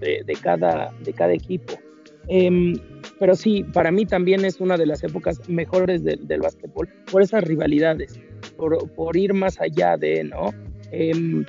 [0.00, 1.74] De, de cada, de cada equipo.
[2.26, 2.74] Em,
[3.20, 7.44] pero sí, para mí también es una de las épocas mejores del básquetbol, por esas
[7.44, 8.18] rivalidades,
[8.56, 10.54] por, ir más allá de, ¿no?
[10.90, 11.44] Em,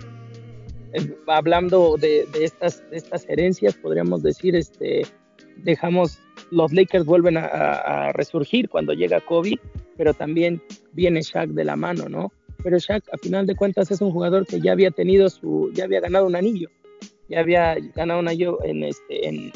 [0.92, 5.04] em, hablando de, estas, estas herencias, podríamos decir, este,
[5.64, 6.20] dejamos,
[6.52, 9.58] los Lakers vuelven a, resurgir cuando llega Kobe,
[9.96, 12.34] pero también viene Shaq de la mano, ¿no?
[12.62, 15.86] Pero Shaq, a final de cuentas, es un jugador que ya había tenido su, ya
[15.86, 16.70] había ganado un anillo,
[17.30, 19.52] ya había ganado un anillo en, este, en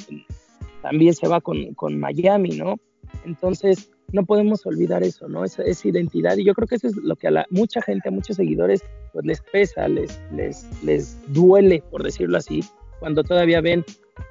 [0.86, 2.76] también se va con, con Miami, ¿no?
[3.26, 5.44] Entonces, no podemos olvidar eso, ¿no?
[5.44, 6.38] Esa, esa, identidad.
[6.38, 8.84] Y yo creo que eso es lo que a la, mucha gente, a muchos seguidores,
[9.12, 12.64] pues les pesa, les, les, les duele, por decirlo así,
[13.00, 13.84] cuando todavía ven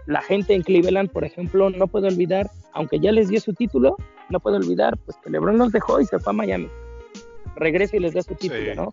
[0.07, 3.97] la gente en Cleveland, por ejemplo, no puede olvidar, aunque ya les dio su título,
[4.31, 6.69] no puede olvidar, pues que LeBron los dejó y se fue a Miami.
[7.57, 8.93] Regresa y les da su título, ¿no?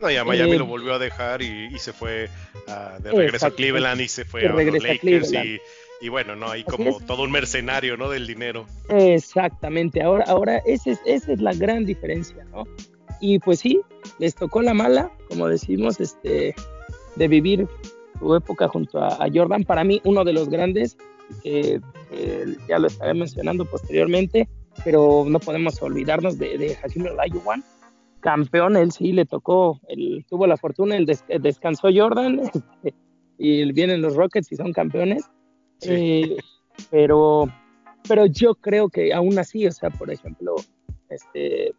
[0.00, 2.28] No, y a Miami eh, lo volvió a dejar y, se fue
[2.68, 5.60] ah, de regreso a Cleveland y se fue a los Lakers y
[6.02, 8.10] y bueno, no hay como todo un mercenario, ¿no?
[8.10, 8.66] Del dinero.
[8.88, 12.64] Exactamente, ahora, ahora esa es, esa es la gran diferencia, ¿no?
[13.20, 13.80] Y pues sí,
[14.18, 16.56] les tocó la mala, como decimos, este,
[17.14, 17.68] de vivir
[18.18, 19.62] su época junto a, Jordan.
[19.62, 20.96] Para mí, uno de los grandes,
[21.44, 21.80] que
[22.68, 24.48] ya lo estaré mencionando posteriormente,
[24.84, 27.62] pero no podemos olvidarnos de, de Hakim Olajuwon,
[28.18, 32.40] campeón, él sí le tocó, él tuvo la fortuna, el, descansó Jordan,
[33.38, 35.30] y vienen los Rockets y son campeones
[35.84, 36.36] eh,
[36.90, 37.44] pero,
[38.08, 40.56] pero yo creo que aún así, o sea, por ejemplo,
[41.08, 41.72] este,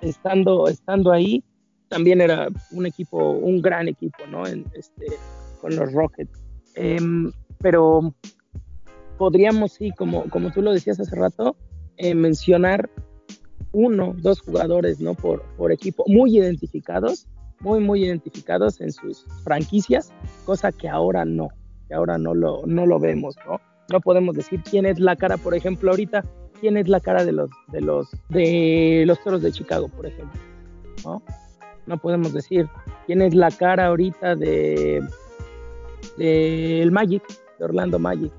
[0.00, 1.42] estando, estando ahí,
[1.88, 4.46] también era un equipo, un gran equipo, ¿no?
[4.46, 5.06] En, este,
[5.60, 6.44] con los Rockets.
[6.74, 8.14] Em, pero
[9.16, 11.56] podríamos, sí, como, como tú lo decías hace rato,
[11.96, 12.90] eh, mencionar
[13.72, 15.14] uno, dos jugadores, ¿no?
[15.14, 17.26] Por, por equipo, muy identificados,
[17.60, 20.12] muy, muy identificados en sus franquicias,
[20.44, 21.48] cosa que ahora no
[21.88, 23.60] que ahora no lo, no lo vemos, ¿no?
[23.90, 26.24] No podemos decir quién es la cara, por ejemplo, ahorita,
[26.60, 30.40] quién es la cara de los, de los, de los toros de Chicago, por ejemplo,
[31.04, 31.22] ¿no?
[31.86, 32.68] No podemos decir
[33.06, 35.02] quién es la cara ahorita de,
[36.18, 37.22] el Magic,
[37.58, 38.32] de Orlando Magic.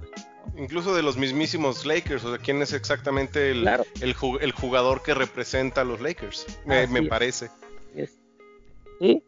[0.56, 3.68] Incluso de los mismísimos Lakers, o sea, quién es exactamente el,
[4.02, 7.50] el, jugador que representa a los Lakers, me, parece.
[9.00, 9.24] Sí,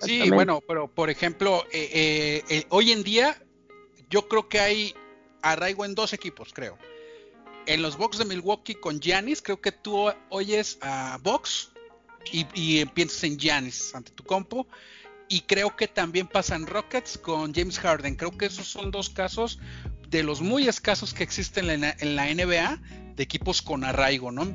[0.00, 3.36] sí, bueno, pero por ejemplo, eh, eh, eh, hoy en día
[4.14, 4.94] yo creo que hay
[5.42, 6.78] arraigo en dos equipos, creo.
[7.66, 11.72] En los Bucks de Milwaukee con Giannis, creo que tú oyes a Bucks
[12.30, 14.68] y, piensas en Giannis ante tu compo.
[15.28, 18.14] Y creo que también pasa en Rockets con James Harden.
[18.14, 19.58] Creo que esos son dos casos
[20.08, 22.80] de los muy escasos que existen en la, NBA
[23.16, 24.46] de equipos con arraigo, ¿no?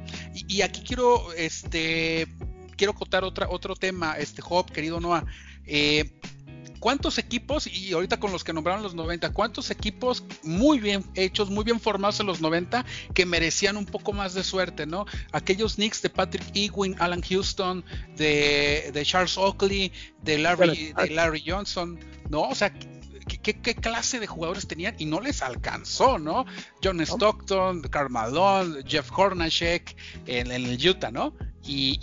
[0.48, 2.30] Y, aquí quiero, este,
[2.78, 5.26] quiero contar otra, otro tema, este Job, querido Noah.
[5.66, 6.18] Eh,
[6.80, 11.50] ¿Cuántos equipos, y ahorita con los que nombraron los 90, cuántos equipos muy bien hechos,
[11.50, 15.06] muy bien formados en los 90 que merecían un poco más de suerte, ¿no?
[15.32, 17.84] Aquellos Knicks de Patrick Ewing, Alan Houston,
[18.16, 19.92] de, Charles Oakley,
[20.24, 22.42] de Larry, de Larry Johnson, ¿no?
[22.44, 22.74] O sea,
[23.38, 26.46] ¿qué, clase de jugadores tenían y no les alcanzó, ¿no?
[26.84, 31.34] John Stockton, Karl Malone, Jeff Hornacek en, el Utah, ¿no?
[31.64, 32.00] Y,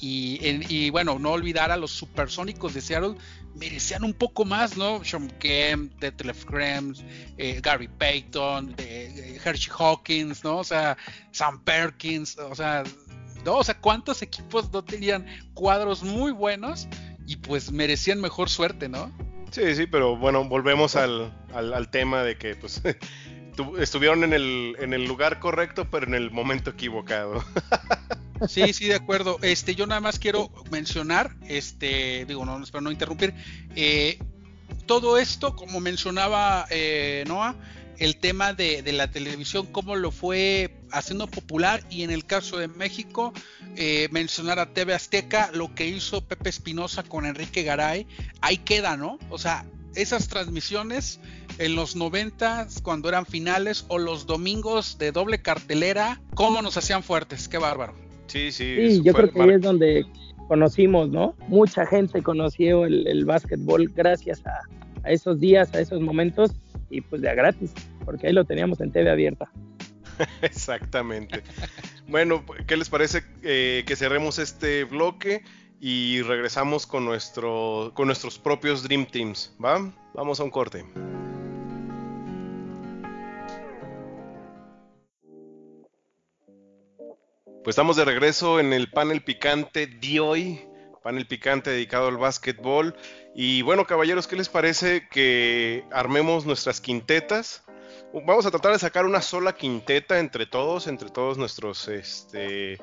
[0.69, 3.15] y, bueno, no olvidar a los supersónicos de Seattle,
[3.59, 5.03] merecían un poco más, ¿no?
[5.05, 7.05] Sean Kemp, Detlef Krems,
[7.39, 10.59] eh, Gary Payton, eh, Hershey Hawkins, ¿no?
[10.59, 10.97] O sea,
[11.33, 12.85] Sam Perkins, o sea,
[13.45, 13.57] ¿no?
[13.57, 16.89] O sea, ¿cuántos equipos no tenían cuadros muy buenos
[17.27, 19.11] y pues merecían mejor suerte, ¿no?
[19.51, 22.83] Sí, sí, pero bueno, volvemos al, al, tema de que pues
[23.79, 27.43] estuvieron en el, en el lugar correcto, pero en el momento equivocado.
[28.49, 29.39] Sí, sí, de acuerdo.
[29.43, 33.35] Este, yo nada más quiero mencionar, este, digo, no, espero no interrumpir,
[33.75, 34.19] eh,
[34.87, 37.57] todo esto, como mencionaba eh, Noah,
[37.99, 42.69] el tema de, la televisión, cómo lo fue haciendo popular y en el caso de
[42.69, 43.33] México,
[43.77, 48.07] eh, mencionar a TV Azteca, lo que hizo Pepe Espinosa con Enrique Garay,
[48.41, 49.19] ahí queda, ¿no?
[49.31, 51.21] O sea, esas transmisiones
[51.59, 57.03] en los 90 cuando eran finales o los domingos de doble cartelera, cómo nos hacían
[57.03, 58.06] fuertes, qué bárbaro.
[58.27, 58.91] Sí, sí.
[58.91, 60.05] Sí, yo creo que ahí es donde
[60.49, 61.35] conocimos, ¿no?
[61.49, 64.61] Mucha gente conoció el, el básquetbol gracias a,
[65.05, 66.53] a esos días, a esos momentos
[66.91, 67.73] y pues de a gratis,
[68.05, 69.51] porque ahí lo teníamos en TV abierta.
[70.43, 71.43] Exactamente.
[72.09, 75.43] bueno, ¿qué les parece eh, que cerremos este bloque
[75.81, 79.55] y regresamos con, nuestro, con nuestros propios Dream Teams?
[79.63, 79.93] ¿Va?
[80.15, 80.85] Vamos a un corte.
[87.67, 90.61] Pues estamos de regreso en el panel picante de hoy,
[91.03, 92.95] panel picante dedicado al básquetbol.
[93.35, 97.65] Y bueno, caballeros, ¿qué les parece que armemos nuestras quintetas?
[98.25, 102.79] Vamos a tratar de sacar una sola quinteta entre todos, entre todos nuestros, este,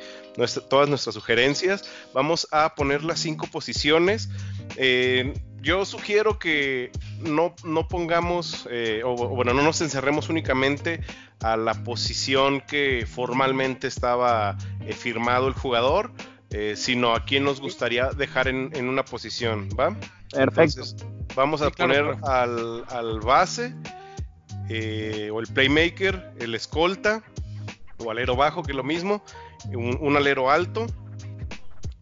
[0.70, 1.90] todas nuestras sugerencias.
[2.14, 4.28] Vamos a poner las cinco posiciones.
[4.76, 11.00] Eh, yo sugiero que no, no pongamos, eh, o, bueno, no nos encerremos únicamente
[11.42, 14.58] a la posición que formalmente estaba
[14.92, 16.12] firmado el jugador,
[16.76, 19.98] sino a quien nos gustaría dejar en, en una posición, ¿va?
[20.34, 20.84] Perfecto.
[21.36, 23.76] vamos a poner al, base,
[24.70, 27.24] eh, o el playmaker, el escolta,
[27.98, 29.24] o alero bajo, que es lo mismo,
[29.74, 30.88] un, alero alto,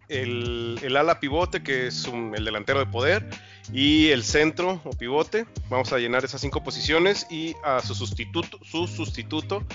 [0.08, 3.30] el, ala pivote, que es el delantero de poder,
[3.72, 5.46] y el centro o pivote.
[5.70, 9.66] Vamos a llenar esas cinco posiciones y a su sustituto, su sustituto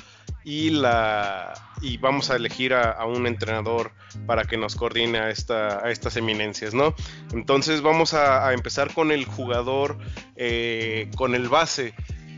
[0.44, 3.90] y la y vamos a elegir a, un entrenador
[4.26, 6.94] para que nos coordine a, esta, a estas eminencias, ¿no?
[7.32, 9.98] Entonces vamos a, empezar con el jugador,
[10.36, 11.94] eh, con el base,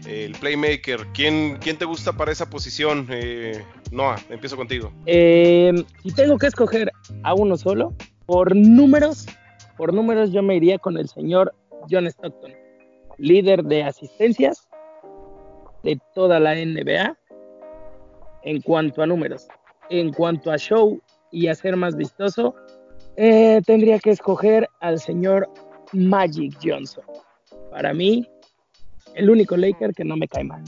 [0.07, 1.07] el playmaker.
[1.13, 3.07] ¿Quién, quién te gusta para esa posición?
[3.11, 4.93] Eh, Noah, empiezo contigo.
[5.07, 6.91] Eh, si tengo que escoger
[7.23, 7.95] a uno solo,
[8.27, 9.27] por números,
[9.79, 11.55] por números yo me iría con el señor
[11.89, 12.53] John Stockton,
[13.17, 14.69] líder de asistencias
[15.85, 17.17] de toda la NBA
[18.43, 19.47] en cuanto a números.
[19.89, 22.55] En cuanto a show y a ser más vistoso,
[23.17, 25.49] eh, tendría que escoger al señor
[25.93, 27.05] Magic Johnson.
[27.71, 28.29] Para mí,
[29.15, 30.63] el único Laker que no me cae mal.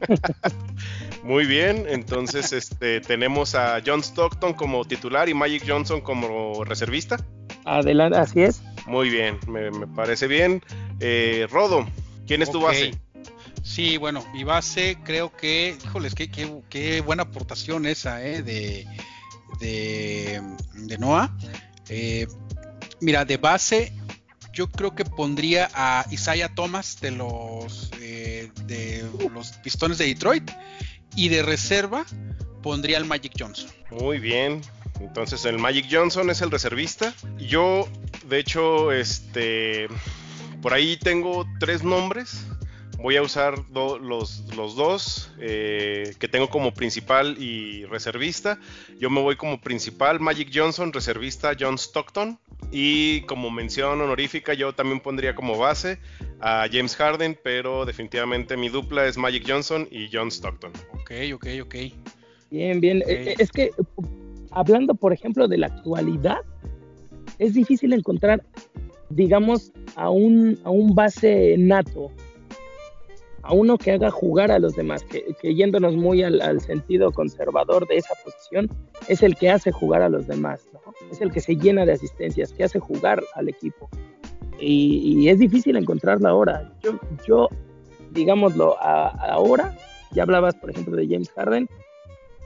[1.22, 7.18] Muy bien, entonces este, tenemos a John Stockton como titular y Magic Johnson como reservista.
[7.64, 8.62] Adelante, así es.
[8.86, 10.62] Muy bien, me, parece bien.
[11.00, 11.86] Eh, Rodo,
[12.26, 12.92] ¿quién es tu base?
[13.62, 18.42] Sí, bueno, mi base creo que, híjoles, qué, qué, buena aportación esa ¿eh?
[18.42, 18.86] de,
[19.58, 21.34] de, Noah.
[21.88, 22.26] Eh,
[23.00, 23.92] mira, de base
[24.52, 30.48] yo creo que pondría a Isaiah Thomas de los, eh, de los Pistones de Detroit
[31.16, 32.04] y de reserva
[32.62, 33.70] pondría al Magic Johnson.
[33.90, 34.60] Muy bien.
[35.00, 37.14] Entonces el Magic Johnson es el reservista.
[37.38, 37.88] Yo,
[38.28, 39.88] de hecho, este,
[40.62, 42.46] por ahí tengo tres nombres
[43.04, 48.58] voy a usar los, dos eh, que tengo como principal y reservista.
[48.98, 52.38] Yo me voy como principal Magic Johnson, reservista John Stockton.
[52.72, 55.98] Y como mención honorífica, yo también pondría como base
[56.40, 60.72] a James Harden, pero definitivamente mi dupla es Magic Johnson y John Stockton.
[60.94, 61.74] Ok, ok, ok.
[62.50, 63.04] Bien, bien.
[63.06, 63.70] Eh, es que
[64.54, 66.38] hablando, por ejemplo, de la actualidad,
[67.38, 68.42] es difícil encontrar,
[69.10, 72.10] digamos, a un, a un base nato
[73.44, 77.98] a uno que haga jugar a los demás, que, yéndonos muy al, sentido conservador de
[77.98, 78.70] esa posición,
[79.06, 80.66] es el que hace jugar a los demás,
[81.10, 83.88] es el que se llena de asistencias, que hace jugar al equipo.
[84.58, 86.72] Y, es difícil encontrarlo ahora.
[86.82, 87.48] Yo, yo
[88.12, 89.76] digámoslo, ahora,
[90.12, 91.68] ya hablabas, por ejemplo, de James Harden,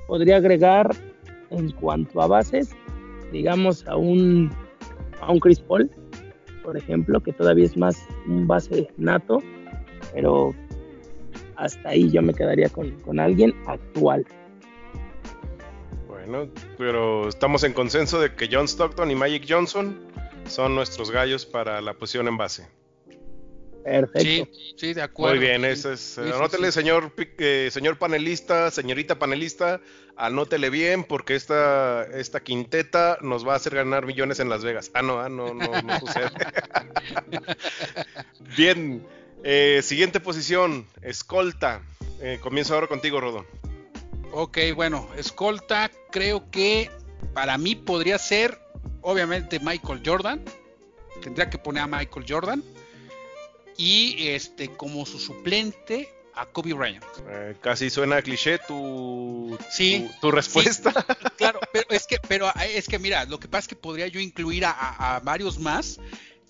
[0.08, 0.90] podría agregar
[1.50, 2.70] en cuanto a bases,
[3.32, 4.50] digamos, a un,
[5.20, 5.90] a un Chris Paul,
[6.62, 9.42] por ejemplo, que todavía es más un base nato
[10.12, 10.54] pero
[11.56, 14.24] hasta ahí yo me quedaría con, con alguien actual.
[16.06, 19.98] Bueno, pero estamos en consenso de que John Stockton y Magic Johnson
[20.46, 22.66] son nuestros gallos para la posición en base.
[23.88, 24.52] Perfecto.
[24.76, 25.36] Sí, de acuerdo.
[25.36, 26.18] Muy bien, eso es.
[26.18, 29.80] anótele, señor, eh, señor panelista, señorita panelista,
[30.16, 34.90] anótele bien, porque esta, esta quinteta nos va a hacer ganar millones en Las Vegas.
[34.94, 36.30] Ah, no, ah, no, no, no sucede.
[38.56, 39.06] bien,
[39.42, 41.82] eh, siguiente posición, escolta.
[42.20, 43.46] Eh, comienzo ahora contigo, Rodón.
[44.32, 46.90] Ok, bueno, escolta, creo que
[47.32, 48.58] para mí podría ser,
[49.00, 50.42] obviamente, Michael Jordan.
[51.22, 52.62] Tendría que poner a Michael Jordan
[53.78, 57.04] y este como su suplente a Kobe Bryant.
[57.28, 60.92] Eh, casi suena cliché tu, sí, tu, respuesta.
[61.36, 64.20] claro, pero es que, pero es que mira, lo que pasa es que podría yo
[64.20, 66.00] incluir a, varios más.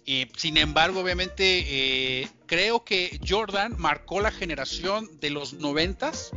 [0.07, 6.33] Eh, sin embargo, obviamente, eh, creo que Jordan marcó la generación de los noventas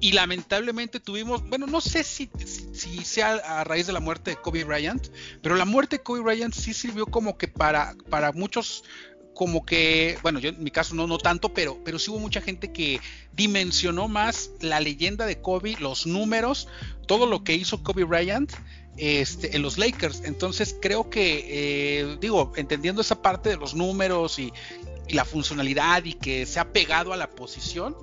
[0.00, 2.30] y lamentablemente tuvimos, bueno, no sé si,
[2.72, 5.08] si, sea a raíz de la muerte de Kobe Bryant,
[5.42, 8.84] pero la muerte de Kobe Bryant sí sirvió como que para, para muchos
[9.40, 12.42] como que, bueno, yo en mi caso no, no tanto, pero, pero sí hubo mucha
[12.42, 13.00] gente que
[13.32, 16.68] dimensionó más la leyenda de Kobe, los números,
[17.06, 18.52] todo lo que hizo Kobe Bryant
[18.98, 20.24] este, en los Lakers.
[20.26, 24.52] Entonces creo que, eh, digo, entendiendo esa parte de los números y,
[25.08, 27.96] y la funcionalidad y que se ha pegado a la posición,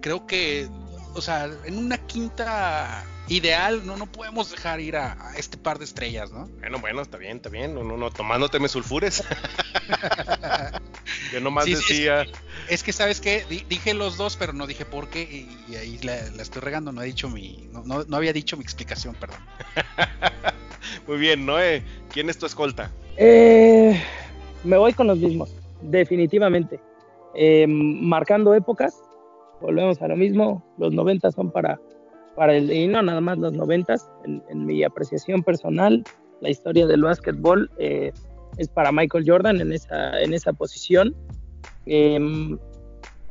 [0.00, 0.70] creo que,
[1.12, 5.84] o sea, en una quinta ideal, no, no podemos dejar ir a, este par de
[5.84, 6.46] estrellas, ¿no?
[6.60, 9.24] Bueno, bueno, está bien, está bien, no, no, no tomándote me sulfures.
[11.32, 12.26] Yo nomás decía.
[12.68, 13.44] Es que, ¿sabes qué?
[13.68, 17.06] dije los dos, pero no dije por qué, y, ahí la, estoy regando, no he
[17.06, 19.40] dicho mi, no, no, había dicho mi explicación, perdón.
[21.06, 22.90] Muy bien, Noé, ¿quién es tu escolta?
[23.16, 24.00] Eh,
[24.64, 26.80] me voy con los mismos, definitivamente.
[27.34, 28.94] Eh, marcando épocas,
[29.60, 31.78] volvemos a lo mismo, los 90 son para
[32.38, 36.04] para el, y no nada más los noventas, en, en mi apreciación personal,
[36.40, 38.12] la historia del básquetbol eh,
[38.58, 41.16] es para Michael Jordan en esa, en esa posición.
[41.86, 42.56] Em,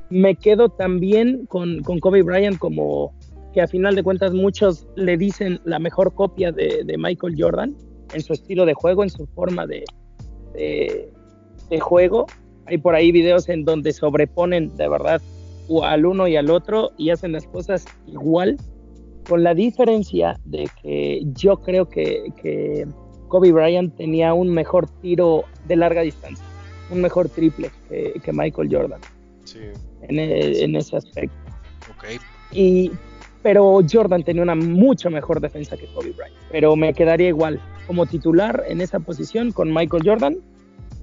[0.10, 3.14] me quedo también con, con, Kobe Bryant como
[3.54, 7.78] que a final de cuentas muchos le dicen la mejor copia de, de Michael Jordan
[8.14, 9.86] en su estilo de juego, en su forma de,
[10.54, 11.10] de,
[11.70, 12.26] de, juego.
[12.66, 15.22] Hay por ahí videos en donde sobreponen de verdad
[15.82, 18.58] al uno y al otro y hacen las cosas igual
[19.28, 22.88] con la diferencia de que yo creo que,
[23.28, 26.46] Kobe Bryant tenía un mejor tiro de larga distancia,
[26.90, 29.02] un mejor triple que, Michael Jordan.
[29.44, 29.60] Sí.
[30.02, 31.36] E, en, ese aspecto.
[31.98, 32.18] Okay.
[32.52, 32.92] Y,
[33.44, 36.36] pero Jordan tenía una mucho mejor defensa que Kobe Bryant.
[36.52, 40.38] Pero me quedaría igual como titular en esa posición con Michael Jordan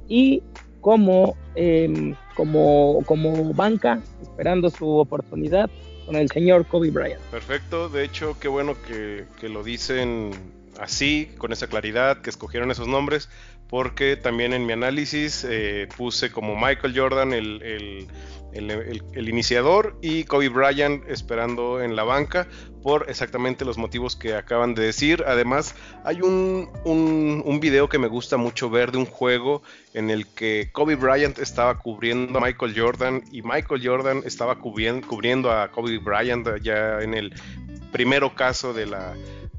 [0.08, 0.42] y
[0.80, 5.70] como, em, como, como banca, esperando su oportunidad,
[6.06, 7.20] con el señor Kobe Bryant.
[7.30, 10.30] Perfecto, de hecho, qué bueno que, lo dicen
[10.78, 13.28] así, con esa claridad, que escogieron esos nombres,
[13.68, 18.06] porque también en mi análisis eh, puse como Michael Jordan el, el,
[18.54, 22.46] iniciador y Kobe Bryant esperando en la banca
[22.82, 25.24] por exactamente los motivos que acaban de decir.
[25.26, 25.74] Además,
[26.04, 29.62] hay un, un, video que me gusta mucho ver de un juego
[29.94, 35.06] en el que Kobe Bryant estaba cubriendo a Michael Jordan y Michael Jordan estaba cubriendo,
[35.06, 37.32] cubriendo a Kobe Bryant ya en el
[37.90, 39.14] primero caso de la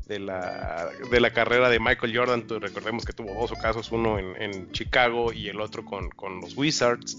[0.06, 2.46] de la, de la carrera de Michael Jordan.
[2.48, 6.10] Recordemos que tuvo dos casos, uno en, Chicago y el otro con,
[6.42, 7.18] los Wizards.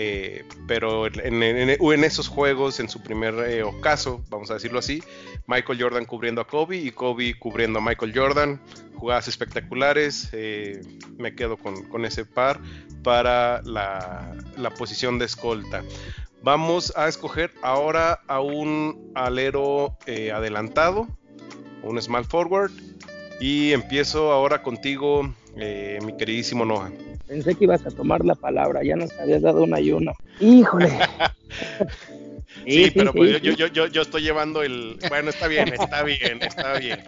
[0.00, 3.64] Eh, pero en, esos juegos, en su primer eh,
[4.28, 5.02] vamos a decirlo así,
[5.48, 8.60] Michael Jordan cubriendo a Kobe y Kobe cubriendo a Michael Jordan.
[8.94, 10.28] Jugadas espectaculares.
[10.32, 10.80] Eh,
[11.16, 12.60] me quedo con, ese par
[13.02, 15.82] para la, la posición de escolta.
[16.42, 21.08] Vamos a escoger ahora a un alero adelantado
[21.82, 22.72] un small forward.
[23.40, 26.90] Y empiezo ahora contigo, eh, mi queridísimo Noah.
[27.28, 30.12] Pensé que ibas a tomar la palabra, ya nos habías dado una y una.
[30.40, 30.88] Híjole.
[32.66, 34.98] sí, pero pues yo, yo, yo, yo, estoy llevando el...
[35.10, 37.04] Bueno, está bien, está bien, está bien.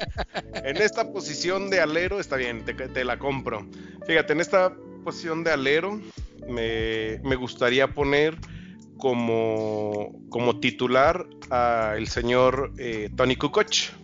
[0.52, 3.66] En esta posición de alero, está bien, te, te la compro.
[4.06, 6.00] Fíjate, en esta posición de alero
[6.46, 8.36] me, me gustaría poner
[8.98, 13.99] como, como titular al señor eh, Tony Kukoc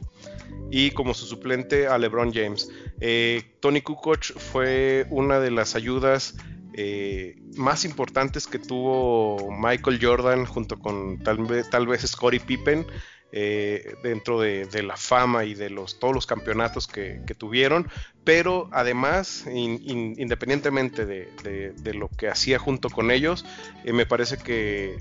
[0.70, 2.70] y como su suplente a LeBron James.
[3.00, 6.36] Eh, Tony Kukoc fue una de las ayudas
[6.74, 12.86] eh, más importantes que tuvo Michael Jordan junto con tal vez, tal vez Scottie Pippen
[13.32, 17.88] eh, dentro de, la fama y de los, todos los campeonatos que, tuvieron,
[18.24, 23.44] pero además, independientemente de, lo que hacía junto con ellos,
[23.84, 24.98] me parece que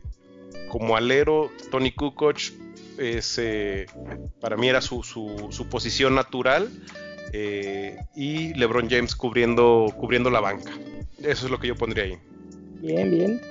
[0.70, 2.40] como alero, Tony Kukoc
[2.98, 3.86] eh,
[4.40, 6.70] para mí era su, su, posición natural
[8.16, 10.72] y LeBron James cubriendo, cubriendo la banca.
[11.20, 12.18] Eso es lo que yo pondría ahí.
[12.82, 13.42] Bien, bien.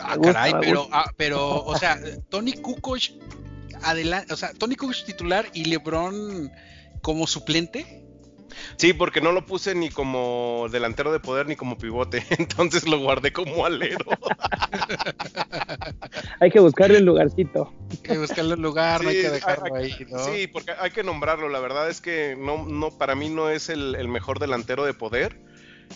[0.00, 2.98] Ah, caray, pero, ah, pero, o sea, Tony Kukoc
[3.82, 6.50] adelante, o sea, Tony Kukoc titular y LeBron
[7.02, 8.04] como suplente.
[8.78, 13.00] Sí, porque no lo puse ni como delantero de poder ni como pivote, entonces lo
[13.00, 13.98] guardé como alero.
[16.40, 17.72] hay que buscarle un lugarcito.
[17.90, 19.92] Hay que buscarle un lugar, no hay que dejarlo ahí,
[20.30, 21.48] Sí, porque hay que nombrarlo.
[21.48, 25.48] La verdad es que no, no, para mí no es el mejor delantero de poder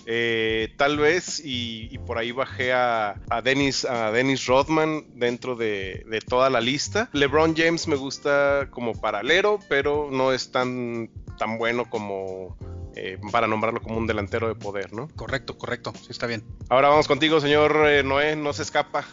[0.07, 6.51] eh, tal vez, y, por ahí bajé a, Dennis, a Dennis Rodman dentro de, toda
[6.51, 7.09] la lista.
[7.13, 12.57] LeBron James me gusta como paralelo, pero no es tan, tan bueno como
[12.97, 15.09] eh, para nombrarlo como un delantero de poder, ¿no?
[15.17, 16.43] Correcto, correcto, sí está bien.
[16.69, 19.05] Ahora vamos contigo, señor eh, Noé, no se escapa.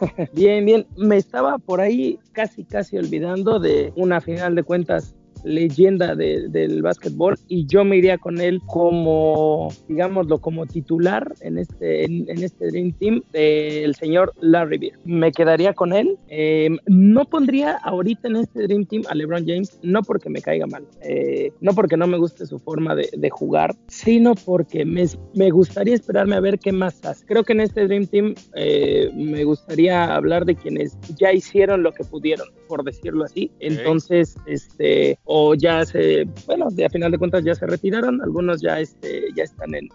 [0.32, 5.14] bien, bien, me estaba por ahí casi, casi olvidando de una final de cuentas
[5.44, 12.04] leyenda del básquetbol y yo me iría con él como, digámoslo, como titular en este,
[12.04, 14.98] en, este Dream Team del señor Larry Bird.
[15.04, 16.18] Me quedaría con él.
[16.28, 20.66] Eh, no pondría ahorita en este Dream Team a LeBron James, no porque me caiga
[20.66, 25.50] mal, eh, no porque no me guste su forma de, jugar, sino porque me, me,
[25.50, 27.24] gustaría esperarme a ver qué más hace.
[27.26, 31.92] Creo que en este Dream Team eh, me gustaría hablar de quienes ya hicieron lo
[31.92, 33.50] que pudieron, por decirlo así.
[33.60, 38.80] Entonces, este, o ya se, bueno, a final de cuentas ya se retiraron, algunos ya,
[38.80, 39.88] este, ya están en,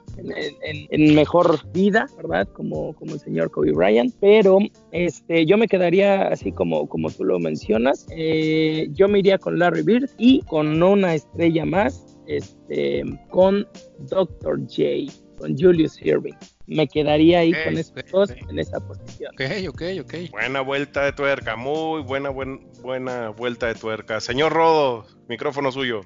[0.89, 2.47] en, mejor vida, ¿verdad?
[2.53, 4.59] Como, como el señor Kobe Bryant, pero
[4.91, 9.59] este, yo me quedaría así como, como tú lo mencionas, eh, yo me iría con
[9.59, 13.67] Larry Bird y con una estrella más, este, con
[14.09, 14.59] Dr.
[14.61, 16.35] J, con Julius Irving
[16.69, 19.33] me quedaría ahí con estos dos en esa posición.
[19.33, 20.13] Ok, ok, ok.
[20.31, 24.21] Buena vuelta de tuerca, muy buena, buena vuelta de tuerca.
[24.21, 26.01] Señor Rodo, micrófono suyo.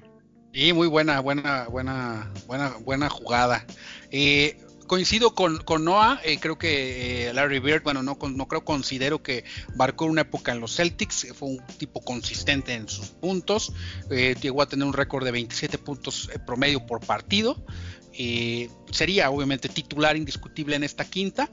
[0.53, 3.65] Y muy buena, buena, buena, buena, buena jugada.
[4.11, 4.57] Eh,
[4.87, 9.21] coincido con, con Noah, eh, creo que eh, Larry Bird, bueno, no, no creo, considero
[9.21, 9.43] que
[9.75, 13.73] marcó una época en los Celtics, fue un tipo consistente en sus puntos,
[14.41, 17.65] llegó a tener un récord de 27 puntos promedio por partido,
[18.17, 21.49] eh, sería obviamente titular indiscutible en esta quinta.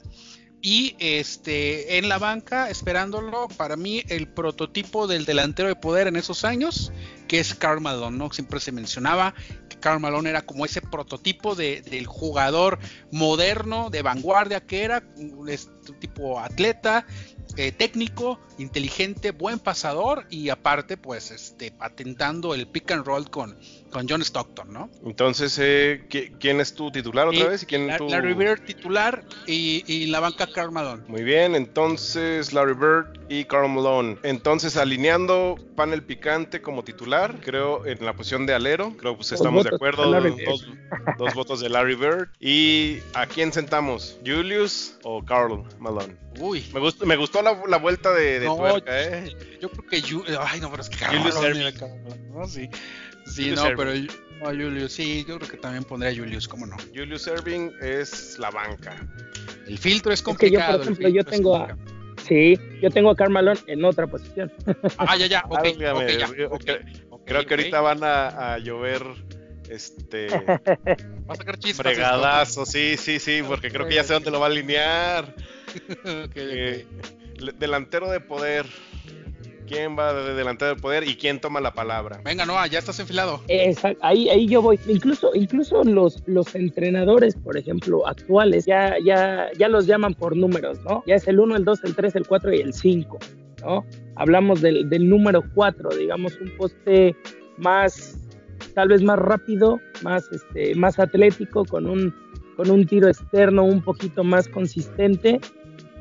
[0.63, 6.15] Y este, en la banca, esperándolo, para mí el prototipo del delantero de poder en
[6.15, 6.93] esos años,
[7.27, 8.31] que es Karl Malone, ¿no?
[8.31, 9.33] Siempre se mencionaba
[9.69, 12.77] que Karl Malone era como ese prototipo del jugador
[13.11, 17.07] moderno, de vanguardia que era, un este tipo atleta,
[17.57, 23.57] eh, técnico, inteligente, buen pasador y aparte, pues, este, patentando el pick and roll con,
[23.91, 24.89] con John Stockton, ¿no?
[25.05, 26.05] Entonces, eh,
[26.39, 27.63] ¿quién es tu titular otra vez?
[27.63, 28.07] ¿Y quién tu...
[28.07, 31.03] Larry Bird titular y, la banca Carl Malone.
[31.07, 34.17] Muy bien, entonces Larry Bird y Carl Malone.
[34.23, 39.31] Entonces, alineando panel picante como titular, creo en la posición de alero, creo que pues,
[39.31, 40.67] estamos de acuerdo, dos,
[41.17, 42.29] dos, votos de Larry Bird.
[42.39, 44.17] ¿Y a quién sentamos?
[44.25, 46.15] ¿Julius o Carl Malone?
[46.39, 46.65] Uy.
[46.73, 49.35] Me gustó, me gustó la, la vuelta de, de tuerca, ¿eh?
[49.61, 50.01] Yo creo que...
[50.39, 51.73] Ay, no, pero es que Malone...
[52.33, 52.47] ¿no?
[52.47, 52.69] Sí.
[53.25, 53.91] Sí, no, pero
[54.43, 56.75] Julius, sí, yo creo que también pondría a Julius, ¿cómo no?
[56.93, 59.07] Julius Erving es la banca.
[59.67, 60.71] El filtro es complicado.
[60.71, 61.77] yo, por ejemplo, yo tengo a.
[62.27, 64.51] Sí, yo tengo a Carmalón en otra posición.
[64.97, 66.27] Ah, ya, ya, ok, okay, ya,
[67.25, 69.03] Creo que ahorita van a, llover
[69.69, 70.59] este va
[71.29, 74.47] a sacar chispas fregadazo, sí, sí, sí, porque creo que ya sé dónde lo va
[74.47, 75.33] a alinear.
[76.35, 76.85] Eh,
[77.57, 78.65] delantero de poder
[79.71, 82.19] quién va de delantero de poder y quién toma la palabra.
[82.25, 83.41] Venga, Noah, ya estás enfilado.
[83.47, 84.77] Exacto, ahí, ahí yo voy.
[84.87, 90.79] Incluso, incluso los, los entrenadores, por ejemplo, actuales, ya, ya, ya los llaman por números,
[90.83, 91.03] ¿no?
[91.07, 93.19] Ya es el 1, el 2, el 3, el 4 y el 5,
[93.61, 93.85] ¿no?
[94.15, 97.15] Hablamos del, del número 4, digamos, un poste
[97.57, 98.17] más,
[98.75, 102.13] tal vez más rápido, más, este, más atlético, con un,
[102.57, 105.39] con un tiro externo un poquito más consistente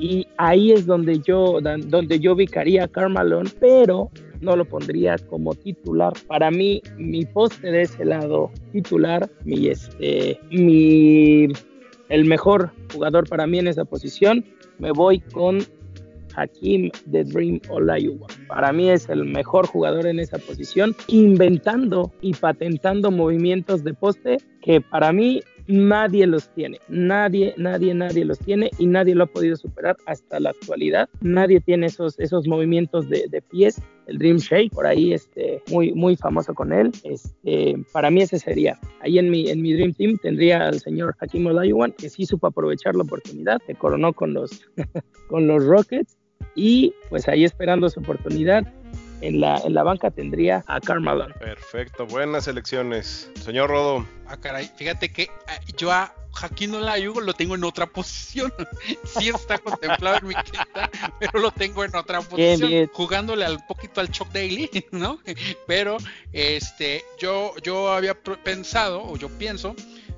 [0.01, 5.55] y ahí es donde yo, donde yo ubicaría a Carmalón, pero no lo pondría como
[5.55, 6.15] titular.
[6.27, 11.49] Para mí, mi poste de ese lado titular, mi este, mi
[12.09, 14.45] el mejor jugador para mí en esa posición,
[14.79, 15.59] me voy con
[16.35, 18.29] Hakim de Dream Olajuwon.
[18.49, 24.39] Para mí es el mejor jugador en esa posición, inventando y patentando movimientos de poste
[24.63, 29.27] que para mí nadie los tiene, nadie, nadie, nadie los tiene y nadie lo ha
[29.27, 31.09] podido superar hasta la actualidad.
[31.21, 35.93] Nadie tiene esos, esos movimientos de, de pies, el Dream Shake, por ahí este, muy,
[35.93, 36.91] muy famoso con él.
[37.05, 38.79] Este, para mí ese sería.
[39.01, 42.49] Ahí en mi, en mi Dream Team tendría al señor Hakim Olajuwon, que sí supo
[42.49, 44.51] aprovechar la oportunidad, se coronó con los,
[45.29, 46.17] con los Rockets
[46.55, 48.67] y pues ahí esperando su oportunidad
[49.21, 51.29] en la, en la banca tendría a Carmelo.
[51.39, 53.31] Perfecto, buenas elecciones.
[53.41, 54.07] Señor Rodo.
[54.27, 58.53] Ah, caray, fíjate que ah, yo a Joaquín Olajuwon lo tengo en otra posición.
[59.05, 64.01] sí está contemplado en mi quinta, pero lo tengo en otra posición, jugándole al poquito
[64.01, 65.21] al Chuck Daily, ¿no?
[65.67, 65.99] Pero
[66.33, 69.75] este, yo, yo había pensado, o yo pienso,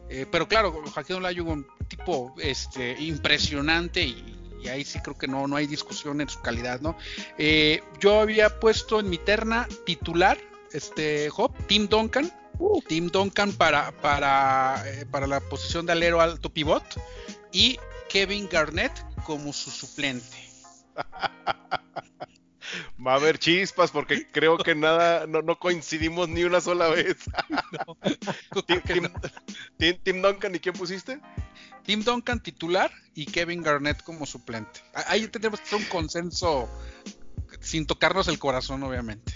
[0.09, 4.32] eh, pero claro, Joaquín Olajuwon, tipo este, impresionante y
[4.63, 6.97] y ahí sí creo que no, no hay discusión en su calidad, ¿no?
[7.39, 10.39] Eh, yo había puesto en mi terna titular,
[10.73, 12.81] este, Hop, Tim Duncan, uh.
[12.83, 16.85] Tim Duncan para, para, eh, para la posición de alero alto pivot
[17.53, 18.93] y Kevin Garnett
[19.25, 20.53] como su suplente.
[23.05, 27.17] Va a haber chispas porque creo que nada, no, no coincidimos ni una sola vez.
[30.05, 31.21] Tim, Duncan, ¿y quién pusiste?
[31.85, 34.81] Tim Duncan titular y Kevin Garnett como suplente.
[35.07, 36.69] Ahí tenemos que un consenso
[37.61, 39.33] sin tocarnos el corazón, obviamente.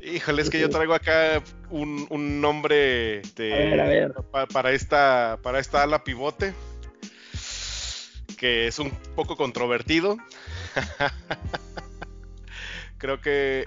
[0.00, 4.12] Híjole, es que yo traigo acá un, nombre de,
[4.52, 6.54] Para, esta, para esta ala pivote
[8.38, 10.16] que es un poco controvertido.
[12.98, 13.66] Creo que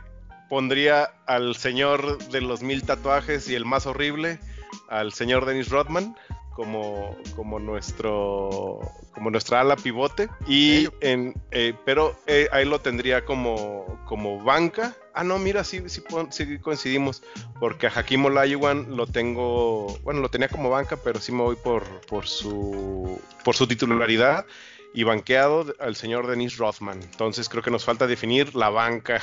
[0.50, 4.40] pondría al señor de los mil tatuajes y el más horrible,
[4.90, 6.16] al señor Dennis Rodman
[6.54, 8.80] como, como nuestro
[9.14, 10.30] como nuestra ala pivote.
[10.48, 14.96] Y en eh, pero eh, ahí lo tendría como como banca.
[15.14, 17.22] Ah no mira sí, sí, sí coincidimos
[17.60, 21.58] porque a Hakim Olajuwon lo tengo bueno lo tenía como banca pero sí me voy
[21.58, 24.46] por por su por su titularidad
[24.94, 29.22] y banqueado al señor Denis Rothman entonces creo que nos falta definir la banca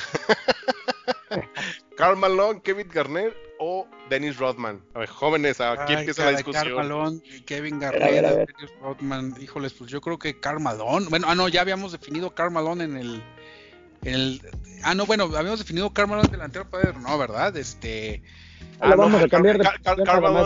[1.99, 4.81] Carl Malone, Kevin Garnett o Dennis Rodman.
[4.93, 6.63] A ver, jóvenes, aquí empieza la discusión.
[6.63, 9.35] Carl Malone, Kevin Garnett, Dennis Rodman.
[9.37, 11.07] Híjoles, pues yo creo que Carl Malone.
[11.09, 13.23] Bueno, ah, no, ya habíamos definido Carl Malone en el.
[14.03, 14.41] El
[14.83, 17.55] ah, no, bueno, habíamos definido Carl Malone delantero, pero no, ¿verdad?
[17.57, 18.21] Este.
[18.81, 19.97] Ah, vamos a cambiar de Car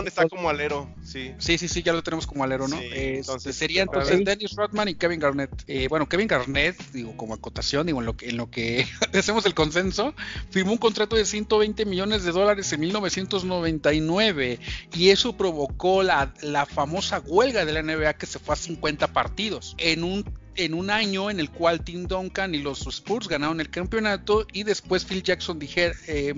[0.06, 1.32] está como alero, sí.
[1.38, 2.80] Sí, sí, sí, ya lo tenemos como alero, ¿no?
[2.80, 5.50] entonces, sería entonces Dennis Rodman y Kevin Garnett.
[5.68, 9.46] Eh, bueno, Kevin Garnett, digo, como acotación, digo, en lo que, en lo que hacemos
[9.46, 10.14] el consenso,
[10.50, 14.58] firmó un contrato de 120 millones de dólares en 1999
[14.92, 19.12] y eso provocó la, la famosa huelga de la NBA que se fue a 50
[19.12, 20.24] partidos en un
[20.56, 24.62] en un año en el cual Tim Duncan y los Spurs ganaron el campeonato y
[24.62, 26.34] después Phil Jackson dijera, eh,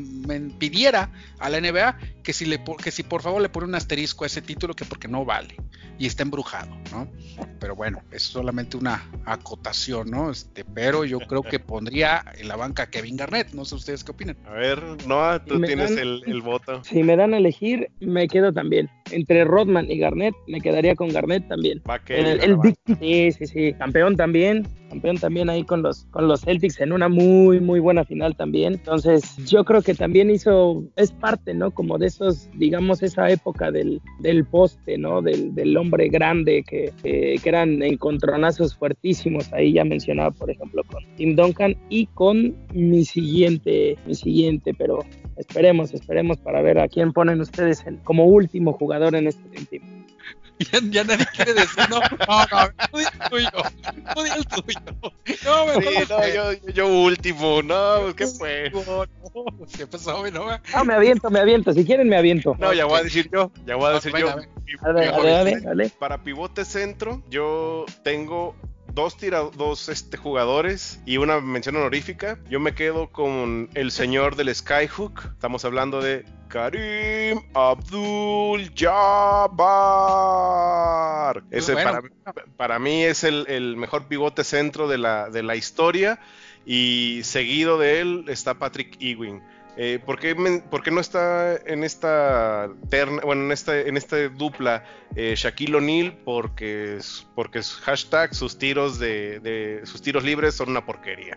[0.59, 4.25] pidiera a la NBA que si, le, que si por favor le pone un asterisco
[4.25, 5.57] a ese título que porque no vale
[5.99, 7.09] y está embrujado, ¿no?
[7.59, 10.31] Pero bueno, es solamente una acotación, ¿no?
[10.31, 14.05] Este, pero yo creo que pondría en la banca a Kevin Garnett, no sé ustedes
[14.05, 14.37] qué opinan.
[14.47, 16.85] A ver, Noah, tú tienes el, voto.
[16.85, 18.91] Si me dan a elegir, me quedo también.
[19.11, 21.83] Entre Rodman y Garnett, me quedaría con Garnett también.
[21.89, 22.59] Va el, el
[23.01, 27.09] sí, sí, sí, campeón también, campeón también ahí con los, con los Celtics en una
[27.09, 28.75] muy, muy buena final también.
[28.75, 31.73] Entonces, yo creo que también hizo, es parte, ¿no?
[31.73, 35.23] Como de esos, digamos, esa época del, del poste, ¿no?
[35.23, 39.53] Del, del hombre grande que, que, eran encontronazos fuertísimos.
[39.53, 45.01] Ahí ya mencionaba, por ejemplo, con Tim Duncan y con mi siguiente, mi siguiente, pero
[45.37, 50.06] esperemos, esperemos para ver a quién ponen ustedes como último jugador en este team.
[50.59, 53.51] Ya, nadie quiere decir, no, no, no, tú el tuyo,
[54.15, 55.13] tú el tuyo.
[55.45, 58.71] No, mejor sí, no, yo, yo, último, no, pues, ¿qué fue?
[58.71, 59.05] No,
[59.77, 60.47] ¿qué pasó, no?
[60.75, 62.57] No, me aviento, me aviento, si quieren me aviento.
[62.59, 64.35] No, ya voy a decir yo, ya voy a decir yo.
[65.99, 68.55] Para pivote centro, yo tengo
[68.97, 72.39] dos, tira, dos este, jugadores y una mención honorífica.
[72.49, 75.33] Yo me quedo con el señor del Skyhook.
[75.35, 79.67] Estamos hablando de Karim Abdul Jabbar.
[81.51, 81.77] Ese
[82.57, 86.19] para, mí es el, mejor pivote centro de la, de la historia.
[86.65, 89.43] Y seguido de él está Patrick Ewing.
[89.77, 90.35] Eh, ¿por, qué
[90.91, 96.17] no está en esta terna, bueno, en esta, en esta dupla eh, Shaquille O'Neal?
[96.25, 96.99] Porque,
[97.35, 101.37] porque hashtag sus tiros de, sus tiros libres son una porquería.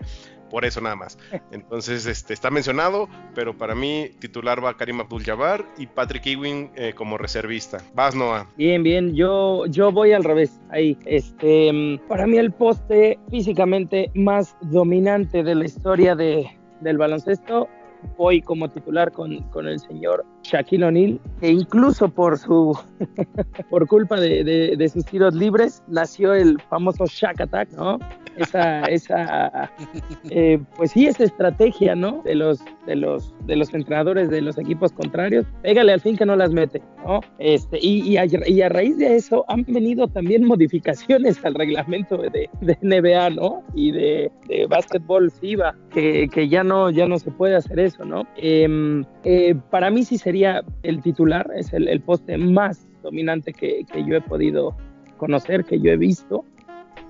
[0.49, 1.17] Por eso nada más.
[1.51, 6.93] Entonces, este, está mencionado, pero para mí titular va Karim Abdul-Jabbar y Patrick Ewing eh,
[6.95, 7.77] como reservista.
[7.93, 8.47] Vas, Noah.
[8.57, 9.15] Bien, bien.
[9.15, 10.97] Yo, yo voy al revés ahí.
[11.05, 17.69] Este, para mí el poste físicamente más dominante de la historia de, del baloncesto
[18.17, 22.77] voy como titular con, con el señor Shaquille O'Neal, que incluso por su
[23.69, 24.43] por culpa de,
[24.77, 27.99] de, sus tiros libres nació el famoso Shaq Attack, ¿no?
[28.37, 29.69] Esa, esa
[30.29, 32.21] eh, pues sí, esa estrategia, ¿no?
[32.23, 36.25] De los, de los, de los entrenadores de los equipos contrarios, pégale al fin que
[36.25, 37.19] no las mete, ¿no?
[37.37, 42.17] Este, y, y, a, y a raíz de eso han venido también modificaciones al reglamento
[42.17, 43.63] de, de NBA, ¿no?
[43.73, 47.88] Y de, de básquetbol FIBA, que, que, ya no, ya no se puede hacer eso,
[47.99, 48.27] ¿no?
[48.35, 53.85] Em, eh, para mí sí sería el titular, es el, el poste más dominante que,
[53.91, 54.75] que, yo he podido
[55.17, 56.45] conocer, que yo he visto,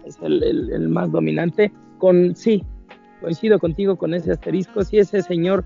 [0.05, 2.63] es el, el, el más dominante, con, sí,
[3.21, 5.65] coincido contigo con ese asterisco, si ese señor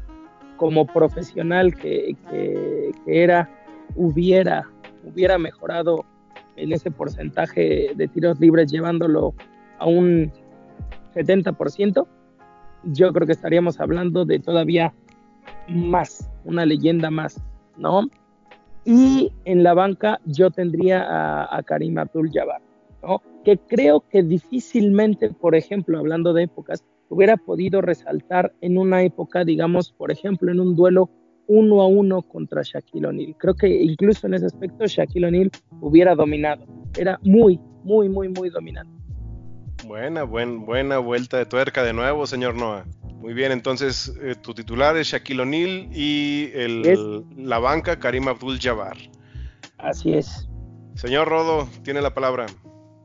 [0.58, 3.50] como profesional que, que, que, era,
[3.96, 4.70] hubiera,
[5.04, 6.06] hubiera mejorado
[6.56, 9.34] en ese porcentaje de tiros libres llevándolo
[9.80, 10.32] a un
[11.16, 12.08] 70%,
[12.86, 14.94] yo creo que estaríamos hablando de todavía
[15.68, 17.42] más, una leyenda más,
[17.78, 18.08] ¿no?
[18.86, 21.06] Y en la banca yo tendría
[21.56, 22.62] a, Karim Abdul-Jabbar,
[23.02, 23.22] ¿no?
[23.44, 29.46] Que creo que difícilmente, por ejemplo, hablando de épocas, hubiera podido resaltar en una época,
[29.46, 31.10] digamos, por ejemplo, en un duelo
[31.48, 33.36] uno a uno contra Shaquille O'Neal.
[33.38, 35.52] Creo que incluso en ese aspecto Shaquille O'Neal
[35.82, 36.66] hubiera dominado.
[36.98, 38.92] Era muy, muy, muy, muy dominante.
[39.86, 42.86] Buena, buen, buena vuelta de tuerca de nuevo, señor Noah.
[43.24, 48.60] Muy bien, entonces eh, tu titular es Shaquille O'Neal y el, la banca Karim Abdul
[48.60, 48.98] Jabbar.
[49.78, 50.50] Así es.
[50.96, 52.48] Señor Rodo, tiene la palabra.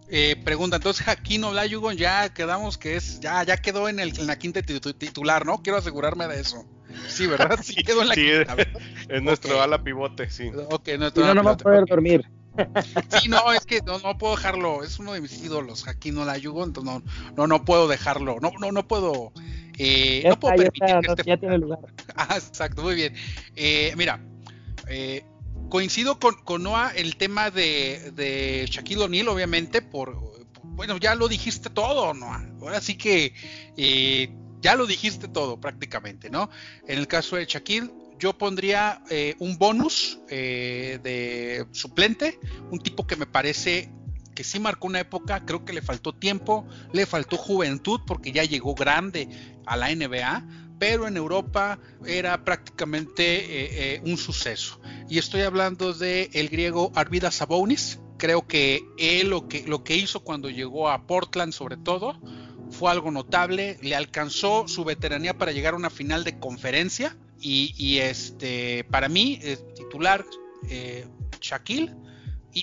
[0.08, 4.26] Eh, pregunta, entonces Jaquín Olajuwon ya quedamos que es, ya, ya quedó en, el, en
[4.26, 5.62] la quinta titular, ¿no?
[5.62, 6.64] Quiero asegurarme de eso.
[7.06, 7.60] Sí, ¿verdad?
[7.62, 8.56] Sí, quedó en la quinta.
[9.08, 10.50] Es, nuestro ala pivote, sí.
[10.70, 12.28] Ok, nuestro no, no va a poder dormir.
[13.20, 16.70] Sí, no, es que no, no puedo dejarlo, es uno de mis ídolos, Jaquín Olajuwon,
[16.70, 17.02] entonces no,
[17.36, 19.32] no, no puedo dejarlo, no, no, no puedo,
[19.78, 21.24] eh, no puedo permitir que este...
[21.24, 21.78] ya tiene lugar.
[22.16, 23.14] Ah, exacto, muy bien.
[23.54, 24.20] Eh, mira,
[24.88, 25.24] eh,
[25.68, 30.16] coincido con, con Noah el tema de, de Shaquille O'Neal, obviamente, por,
[30.62, 32.44] bueno, ya lo dijiste todo, Noah.
[32.60, 33.34] Ahora sí que
[33.76, 36.50] eh, ya lo dijiste todo prácticamente, ¿no?
[36.86, 42.38] En el caso de Shaquille, yo pondría eh, un bonus eh, de suplente,
[42.70, 43.92] un tipo que me parece
[44.38, 48.44] que sí marcó una época, creo que le faltó tiempo, le faltó juventud porque ya
[48.44, 49.28] llegó grande
[49.66, 54.80] a la NBA, pero en Europa era prácticamente eh, eh, un suceso.
[55.08, 57.98] Y estoy hablando de el griego Arvidas Sabonis.
[58.16, 62.16] Creo que él lo que, lo que hizo cuando llegó a Portland sobre todo
[62.70, 63.76] fue algo notable.
[63.82, 67.16] Le alcanzó su veteranía para llegar a una final de conferencia.
[67.40, 70.24] Y, este, para mí, eh, titular
[71.40, 71.92] Shaquille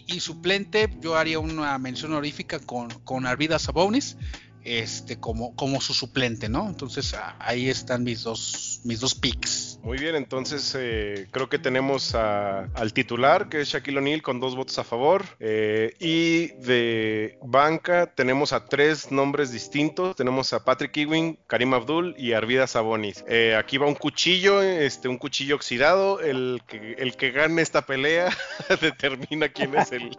[0.07, 3.25] y, suplente, yo haría una mención honorífica con, con
[3.59, 4.17] Sabonis
[4.65, 6.67] este, como, su suplente, ¿no?
[6.67, 9.79] Entonces ahí están mis dos, mis dos picks.
[9.83, 14.55] Muy bien, entonces eh, creo que tenemos al titular, que es Shaquille O'Neal, con dos
[14.55, 15.23] votos a favor.
[15.39, 20.15] Eh, y de banca tenemos a tres nombres distintos.
[20.15, 23.23] Tenemos a Patrick Ewing, Karim Abdul y Arvida Sabonis.
[23.27, 26.19] Eh, aquí va un cuchillo, este, un cuchillo oxidado.
[26.19, 28.35] El que, el que gane esta pelea
[28.81, 30.09] determina quién es el...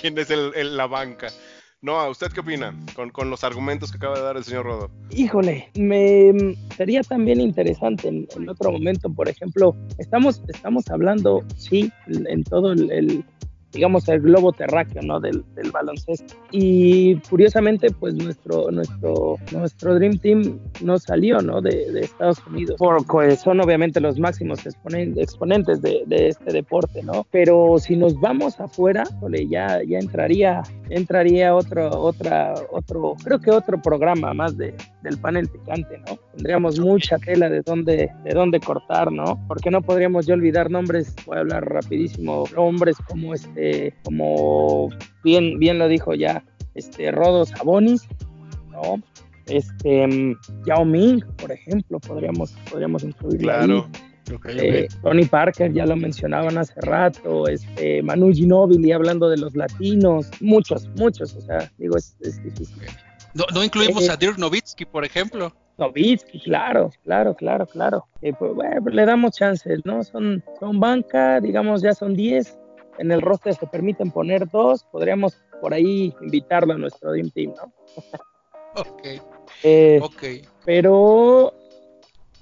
[0.00, 1.30] quién es el, el, la banca.
[1.84, 4.90] No, ¿usted qué opina con, con, los argumentos que acaba de dar el señor Rodo?
[5.10, 12.42] Híjole, me sería también interesante en, otro momento, por ejemplo, estamos, estamos hablando, sí, en,
[12.44, 13.22] todo el,
[13.74, 15.20] digamos, el globo terráqueo, ¿no?
[15.20, 16.34] Del, del, baloncesto.
[16.52, 21.60] Y curiosamente, pues nuestro, nuestro, nuestro Dream Team no salió, ¿no?
[21.60, 27.02] De, de Estados Unidos, porque son obviamente los máximos exponen, exponentes de, de, este deporte,
[27.02, 27.26] ¿no?
[27.30, 33.50] Pero si nos vamos afuera, ole, ya, ya entraría, entraría otro, otra, otro, creo que
[33.50, 36.16] otro programa más de, del panel picante, ¿no?
[36.34, 39.38] Tendríamos mucha tela de dónde, de dónde cortar, ¿no?
[39.48, 43.63] Porque no podríamos yo olvidar nombres, voy a hablar rapidísimo, nombres como este
[44.04, 44.88] como
[45.22, 46.44] bien, bien lo dijo ya
[46.74, 48.06] este Rodo Sabonis,
[48.70, 49.02] ¿no?
[49.46, 50.36] Este
[50.66, 53.88] Yao Ming, por ejemplo, podríamos, podríamos incluirlo claro.
[53.92, 54.00] ahí.
[54.34, 54.68] Okay, okay.
[54.70, 60.30] Eh, Tony Parker, ya lo mencionaban hace rato, este, Manu Ginóbili hablando de los latinos,
[60.40, 62.84] muchos, muchos, o sea, digo, es, es difícil.
[63.34, 65.52] No, no incluimos eh, a Dirk Nowitzki, por ejemplo.
[65.76, 68.06] Nowitzki, claro, claro, claro, claro.
[68.22, 70.02] Eh, pues, bueno, le damos chances, ¿no?
[70.04, 72.56] Son, son banca, digamos, ya son 10,
[72.98, 77.52] en el roster se permiten poner dos, podríamos por ahí invitarlo a nuestro Dream Team,
[77.56, 77.72] ¿no?
[78.76, 79.02] ok.
[79.62, 80.42] Eh, okay.
[80.64, 81.54] Pero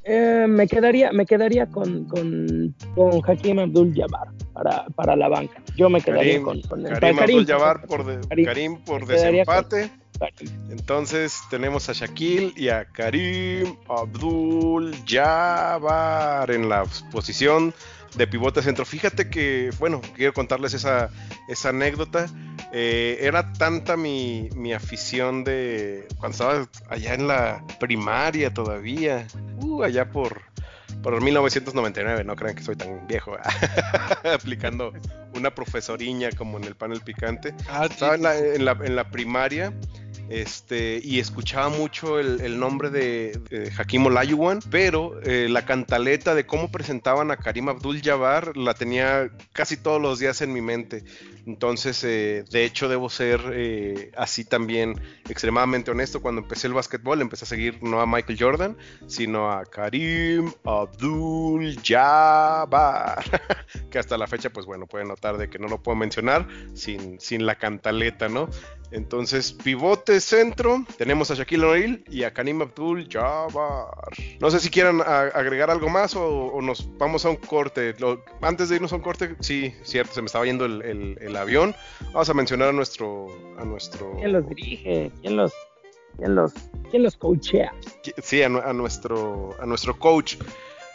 [0.04, 5.62] eh, me quedaría, me quedaría con, con, con Hakim Abdul Jabbar para, para la banca.
[5.76, 8.76] Yo me quedaría Karim, con, con el Karim, Karim Abdul Jabbar por, de, Karim, Karim
[8.84, 9.90] por desempate.
[10.70, 17.74] Entonces tenemos a Shaquille y a Karim Abdul Jabbar en la posición
[18.14, 18.84] de pivote centro.
[18.84, 21.10] Fíjate que, bueno, quiero contarles esa,
[21.48, 22.26] esa anécdota.
[22.72, 29.26] Eh, era tanta mi, mi, afición de cuando estaba allá en la primaria todavía,
[29.60, 30.42] uh, allá por,
[31.02, 33.36] por 1999, no crean que soy tan viejo,
[34.24, 34.92] aplicando
[35.34, 37.54] una profesoriña como en el panel picante.
[37.68, 39.72] Ah, estaba en la, en, la, en la primaria
[40.32, 46.46] este, y escuchaba mucho el, nombre de, de, Hakim Olajuwon, pero eh, la cantaleta de
[46.46, 51.04] cómo presentaban a Karim Abdul-Jabbar la tenía casi todos los días en mi mente.
[51.46, 56.22] Entonces, eh, de hecho, debo ser eh, así también extremadamente honesto.
[56.22, 58.76] Cuando empecé el básquetbol, empecé a seguir no a Michael Jordan,
[59.08, 60.52] sino a Karim
[60.82, 63.24] Abdul-Jabbar,
[63.90, 67.18] que hasta la fecha, pues bueno, pueden notar de que no lo puedo mencionar sin,
[67.20, 68.50] sin la cantaleta, ¿no?
[68.92, 73.88] Entonces, pivote centro, tenemos a Shaquille O'Neal y a Karim Abdul Jabbar.
[74.38, 77.94] No sé si quieran agregar algo más o, nos vamos a un corte.
[78.42, 81.74] antes de irnos a un corte, sí, cierto, se me estaba yendo el, avión.
[82.12, 83.28] Vamos a mencionar a nuestro,
[83.58, 84.14] a nuestro.
[84.18, 85.10] ¿Quién los dirige?
[85.22, 85.54] ¿Quién los,
[86.18, 86.52] quién los,
[86.90, 87.72] quién los coachea?
[88.22, 90.36] Sí, a, a nuestro, a nuestro coach.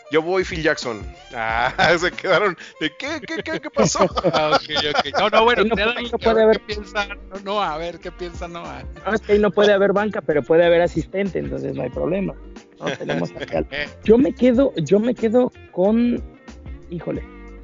[0.10, 1.02] Yo voy Phil Jackson.
[1.34, 2.56] Ah, se quedaron.
[2.80, 3.20] ¿De qué?
[3.26, 4.08] ¿Qué, qué, qué pasó?
[4.34, 5.12] Ah, okay, okay.
[5.20, 6.60] No, no, bueno, no, no puede haber.
[6.62, 7.08] ¿Qué piensa
[7.44, 8.84] no, a ver, ¿qué piensa Noah?
[9.06, 11.90] No, es que ahí no puede haber banca, pero puede haber asistente, entonces no hay
[11.90, 12.34] problema.
[12.80, 13.34] No, tenemos
[14.04, 16.24] Yo me quedo, yo me quedo con.
[16.90, 17.22] Híjole,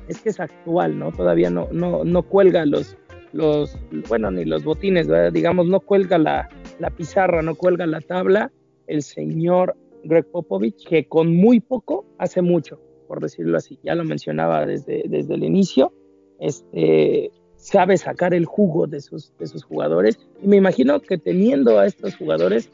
[0.10, 1.12] es que es actual, ¿no?
[1.14, 2.98] Todavía no, no, no cuelga los,
[3.32, 3.78] los,
[4.10, 5.32] bueno, ni los botines, ¿verdad?
[5.32, 8.52] digamos, no cuelga la, la pizarra, no cuelga la tabla.
[8.86, 13.80] El señor Greg Popovich, que con muy poco hace mucho, por decirlo así.
[13.84, 15.94] Ya lo mencionaba desde, desde el inicio.
[16.40, 20.20] Este, sabe sacar el jugo de sus, de sus jugadores.
[20.42, 22.70] Y me imagino que teniendo a estos jugadores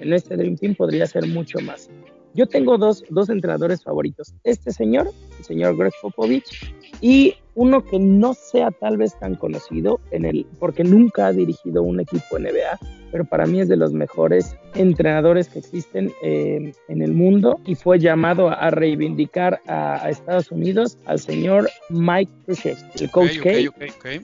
[0.00, 1.88] en este Dream Team podría ser mucho más.
[2.34, 4.34] Yo tengo dos, dos entrenadores favoritos.
[4.42, 10.00] Este señor, el señor Greg Popovich, y uno que no sea tal vez tan conocido
[10.10, 12.78] en el, porque nunca ha dirigido un equipo NBA,
[13.12, 17.74] pero para mí es de los mejores entrenadores que existen eh, en el mundo y
[17.74, 23.50] fue llamado a reivindicar a, Estados Unidos al señor Mike Krzyzewski, el coach K,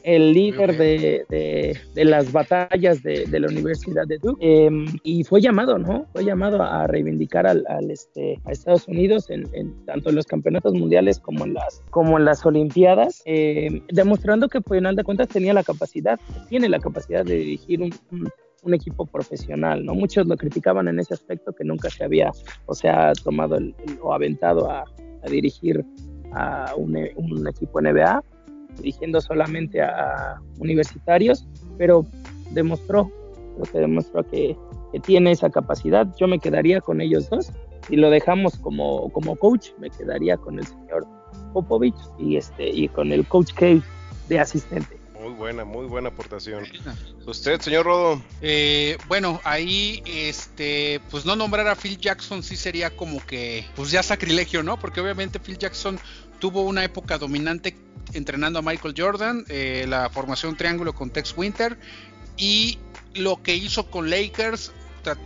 [0.04, 1.24] el líder de,
[1.94, 6.06] de, las batallas de, de, la Universidad de Duke em, y fue llamado, ¿no?
[6.12, 10.26] Fue llamado a reivindicar al, al este, a Estados Unidos en, en, tanto en los
[10.26, 15.28] campeonatos mundiales como en las como en las Olimpiadas, em, demostrando que pues, final cuentas
[15.28, 17.80] tenía la capacidad, tiene la capacidad de dirigir
[18.62, 19.94] un equipo profesional, ¿no?
[19.94, 22.32] Muchos lo criticaban en ese aspecto que nunca se había,
[22.66, 24.84] o sea, tomado el, o aventado a,
[25.28, 25.84] dirigir
[26.32, 26.96] a un,
[27.46, 28.22] equipo NBA,
[28.76, 31.46] dirigiendo solamente a universitarios,
[31.76, 32.06] pero
[32.52, 33.10] demostró,
[33.58, 34.56] lo que demostró que,
[35.02, 36.08] tiene esa capacidad.
[36.16, 37.52] Yo me quedaría con ellos dos.
[37.86, 41.06] Si lo dejamos como, como coach, me quedaría con el señor
[41.52, 43.82] Popovich y, este, y con el coach K
[44.28, 44.98] de asistente.
[45.20, 46.64] Muy buena, muy buena aportación.
[47.26, 48.22] ¿Usted, señor Rodo?
[48.40, 53.90] Eh, bueno, ahí, este, pues no nombrar a Phil Jackson sí sería como que, pues
[53.90, 54.78] ya sacrilegio, ¿no?
[54.78, 55.98] Porque obviamente Phil Jackson
[56.38, 57.76] tuvo una época dominante
[58.12, 61.78] entrenando a Michael Jordan, eh, la formación triángulo con Tex Winter
[62.36, 62.78] y
[63.14, 64.72] lo que hizo con Lakers,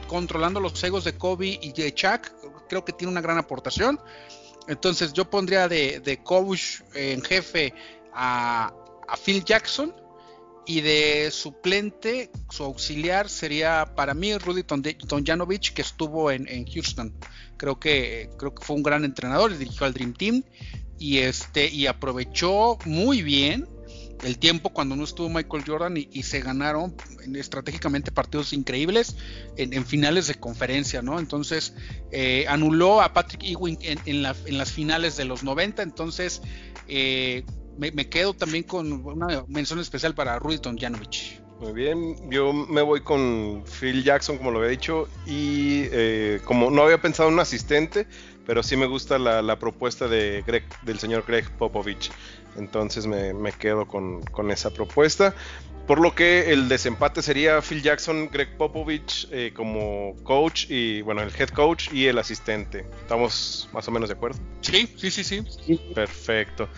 [0.09, 2.31] controlando los egos de Kobe y de Chuck,
[2.69, 4.01] creo que tiene una gran aportación.
[4.69, 7.75] Entonces yo pondría de, de coach en jefe
[8.13, 8.73] a,
[9.09, 9.95] a Phil Jackson
[10.65, 17.13] y de suplente, su auxiliar sería para mí Rudy Tonjanovich, que estuvo en, Houston.
[17.57, 20.45] Creo que, creo que fue un gran entrenador, dirigió al Dream Team
[20.99, 23.69] y, este, y aprovechó muy bien
[24.23, 26.95] el tiempo cuando no estuvo Michael Jordan y, se ganaron
[27.35, 29.17] estratégicamente partidos increíbles
[29.57, 31.19] en, finales de conferencia, ¿no?
[31.19, 31.75] Entonces
[32.13, 34.23] eh, anuló a Patrick Ewing en, en,
[34.59, 36.43] las finales de los 90, entonces
[36.89, 37.45] eh,
[37.77, 41.42] me, quedo también con una mención especial para Rudy Janovich.
[41.63, 46.73] Muy bien, yo me voy con Phil Jackson, como lo había dicho, y eh, como
[46.73, 48.09] no había pensado en un asistente,
[48.45, 52.11] pero sí me gusta la, propuesta de Greg, del señor Greg Popovich.
[52.57, 55.37] Entonces me, quedo con, esa propuesta.
[55.87, 61.23] Por lo que el desempate sería Phil Jackson, Greg Popovich eh, como coach y bueno,
[61.23, 62.87] el head coach y el asistente.
[63.01, 64.39] ¿Estamos más o menos de acuerdo?
[64.61, 65.43] Sí, sí, sí, sí.
[65.95, 66.69] Perfecto.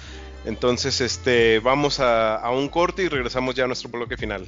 [0.47, 4.47] Entonces, este, vamos a, un corte y regresamos ya a nuestro bloque final.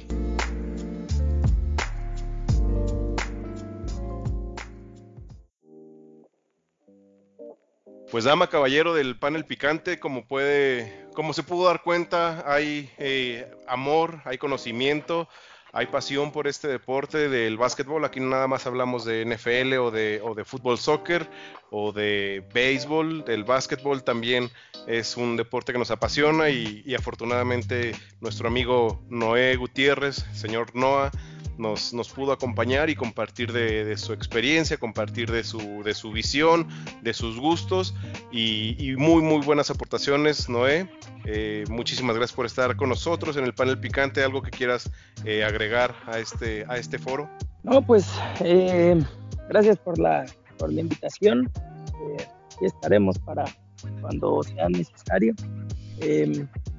[8.11, 13.51] Pues dama caballero del panel picante, como puede, como se pudo dar cuenta, hay eh,
[13.67, 15.27] amor, hay conocimiento,
[15.73, 18.05] hay pasión por este deporte del básquetbol.
[18.05, 21.27] Aquí nada más hablamos de NFL o de, o de fútbol soccer
[21.71, 23.25] o de béisbol.
[23.27, 24.51] El básquetbol también
[24.85, 31.09] es un deporte que nos apasiona y, afortunadamente nuestro amigo Noé Gutiérrez, señor Noah,
[31.57, 36.67] nos, nos, pudo acompañar y compartir de, su experiencia, compartir de su, de su visión,
[37.01, 37.95] de sus gustos
[38.31, 40.89] y, muy, muy buenas aportaciones, Noé.
[41.25, 44.23] Eh, muchísimas gracias por estar con nosotros en el panel picante.
[44.23, 44.89] ¿Algo que quieras
[45.25, 47.29] eh, agregar a este, a este foro?
[47.63, 48.07] No, pues
[48.41, 49.01] eh,
[49.49, 50.25] gracias por la,
[50.57, 51.49] por la invitación.
[52.55, 53.45] aquí estaremos para
[54.01, 55.33] cuando sea necesario.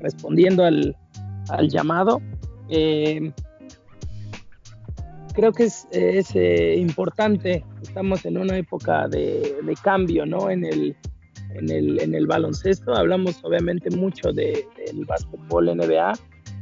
[0.01, 0.97] respondiendo al,
[1.49, 2.21] al llamado,
[5.39, 7.65] creo que es, es importante.
[7.81, 10.51] Estamos en una época de, cambio, ¿no?
[10.51, 12.93] En el, baloncesto.
[12.93, 16.13] Hablamos obviamente mucho del de, básquetbol NBA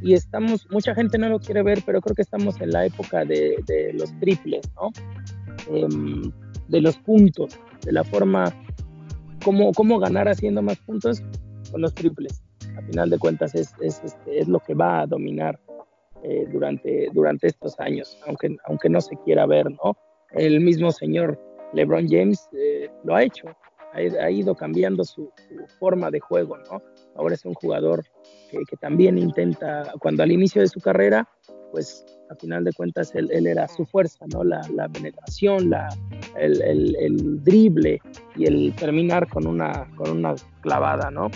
[0.02, 3.24] y estamos, mucha gente no lo quiere ver, pero creo que estamos en la época
[3.24, 4.92] de, los triples, ¿no?
[5.74, 6.30] Em,
[6.68, 8.52] de los puntos, de la forma,
[9.42, 11.22] cómo, cómo ganar haciendo más puntos
[11.72, 12.42] con los triples.
[12.76, 15.58] A final de cuentas es, es, este, es lo que va a dominar
[16.22, 19.96] eh, durante, durante estos años, aunque, aunque no se quiera ver, ¿no?
[20.32, 21.38] El mismo señor
[21.72, 23.46] LeBron James eh, lo ha hecho,
[23.92, 25.30] ha, ido cambiando su,
[25.78, 26.82] forma de juego, ¿no?
[27.16, 28.04] Ahora es un jugador
[28.50, 31.28] que, también intenta, cuando al inicio de su carrera,
[31.72, 34.44] pues a final de cuentas él, era su fuerza, ¿no?
[34.44, 35.88] La, la penetración, la,
[36.38, 36.60] el,
[36.96, 38.00] el, drible
[38.34, 41.30] y el terminar con una, con una clavada, ¿no?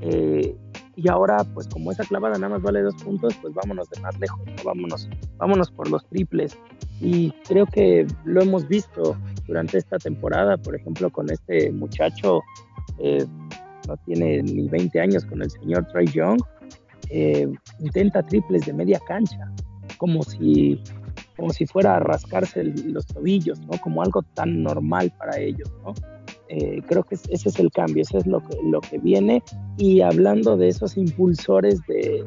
[0.00, 0.56] Eh,
[1.02, 4.18] y ahora, pues como esa clavada nada más vale dos puntos, pues vámonos de más
[4.18, 6.58] lejos, vámonos, vámonos por los triples.
[7.00, 12.42] Y creo que lo hemos visto durante esta temporada, por ejemplo, con este muchacho,
[12.98, 13.24] eh,
[13.88, 16.38] no tiene ni 20 años, con el señor Trey Young,
[17.08, 19.50] eh, intenta triples de media cancha,
[19.96, 20.82] como si,
[21.34, 23.80] como si fuera a rascarse los tobillos, ¿no?
[23.80, 25.94] Como algo tan normal para ellos, ¿no?
[26.52, 29.40] Eh, creo que ese es el cambio, ese es lo que, lo que viene.
[29.76, 32.24] Y hablando de esos impulsores de,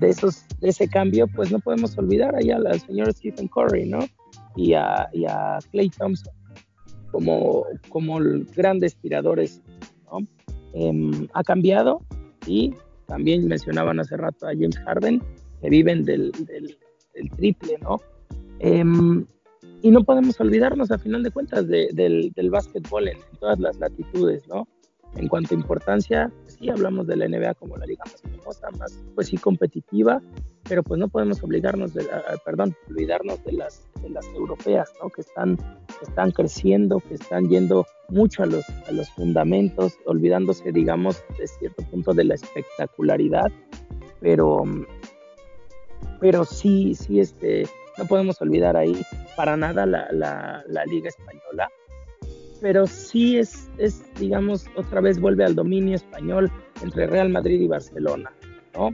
[0.00, 4.00] de, esos, de ese cambio, pues no podemos olvidar allá al señor Stephen Curry, ¿no?
[4.56, 6.34] Y a, y a Clay Thompson
[7.12, 8.18] como, como
[8.56, 9.62] grandes tiradores,
[10.10, 10.26] ¿no?
[10.72, 12.02] Em, ha cambiado
[12.44, 12.74] y
[13.06, 15.22] también mencionaban hace rato a James Harden,
[15.62, 16.76] que viven del, del,
[17.36, 18.00] triple, ¿no?
[18.58, 19.24] Em,
[19.84, 24.48] y no podemos olvidarnos, a final de cuentas, del, del básquetbol en, todas las latitudes,
[24.48, 24.66] ¿no?
[25.14, 28.98] En cuanto a importancia, sí hablamos de la NBA como la liga más famosa, más,
[29.14, 30.22] pues sí, competitiva,
[30.66, 32.06] pero pues no podemos obligarnos de,
[32.46, 35.10] perdón, olvidarnos de las, de las europeas, ¿no?
[35.10, 35.58] Que están,
[36.00, 41.84] están creciendo, que están yendo mucho a los, a los fundamentos, olvidándose, digamos, de cierto
[41.90, 43.52] punto de la espectacularidad,
[44.18, 44.64] pero,
[46.20, 47.66] pero sí, sí, este,
[47.98, 49.02] no podemos olvidar ahí
[49.36, 51.70] para nada la, Liga Española,
[52.60, 53.68] pero sí es,
[54.18, 56.50] digamos, otra vez vuelve al dominio español
[56.82, 58.32] entre Real Madrid y Barcelona,
[58.74, 58.90] ¿no?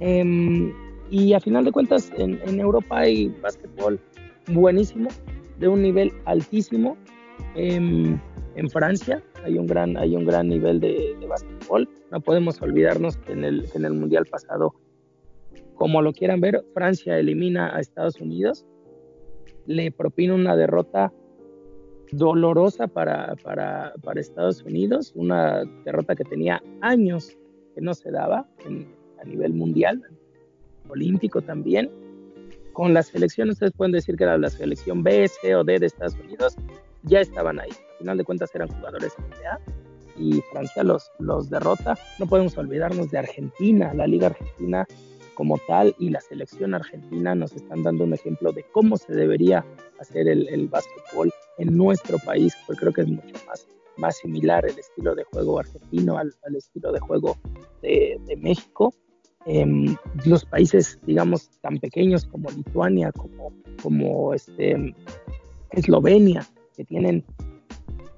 [0.00, 0.72] Em,
[1.10, 4.00] y a final de cuentas, en, Europa hay básquetbol
[4.48, 5.08] buenísimo,
[5.58, 6.96] de un nivel altísimo.
[7.54, 8.18] Em,
[8.56, 11.88] en Francia hay un gran, hay un gran nivel de, de básquetbol.
[12.10, 14.74] No podemos olvidarnos que en el, en el Mundial pasado
[15.74, 18.64] como lo quieran ver, Francia elimina a Estados Unidos,
[19.66, 21.12] le propina una derrota
[22.12, 27.36] dolorosa para, para, para Estados Unidos, una derrota que tenía años
[27.74, 28.46] que no se daba
[29.20, 30.02] a nivel mundial,
[30.88, 31.90] olímpico también.
[32.72, 35.86] Con las selecciones, ustedes pueden decir que era la selección B, C o D de
[35.86, 36.56] Estados Unidos,
[37.02, 37.70] ya estaban ahí.
[37.70, 39.60] Al final de cuentas eran jugadores NBA
[40.16, 41.96] y Francia los, los derrota.
[42.18, 44.86] No podemos olvidarnos de Argentina, la Liga Argentina
[45.34, 49.64] como tal y la selección argentina nos están dando un ejemplo de cómo se debería
[49.98, 53.66] hacer el, el básquetbol en nuestro país, porque creo que es mucho más,
[53.96, 57.36] más similar el estilo de juego argentino al, estilo de juego
[57.82, 58.94] de, México.
[59.46, 64.94] Em, los países, digamos, tan pequeños como Lituania, como, como este,
[65.70, 67.24] Eslovenia, que tienen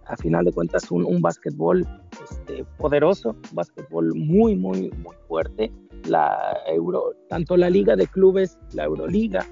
[0.06, 1.86] a final de cuentas un, un básquetbol
[2.22, 5.72] este, poderoso, un básquetbol muy, muy, muy fuerte,
[6.08, 9.46] la Euro, tanto la Liga de Clubes, la Euroliga,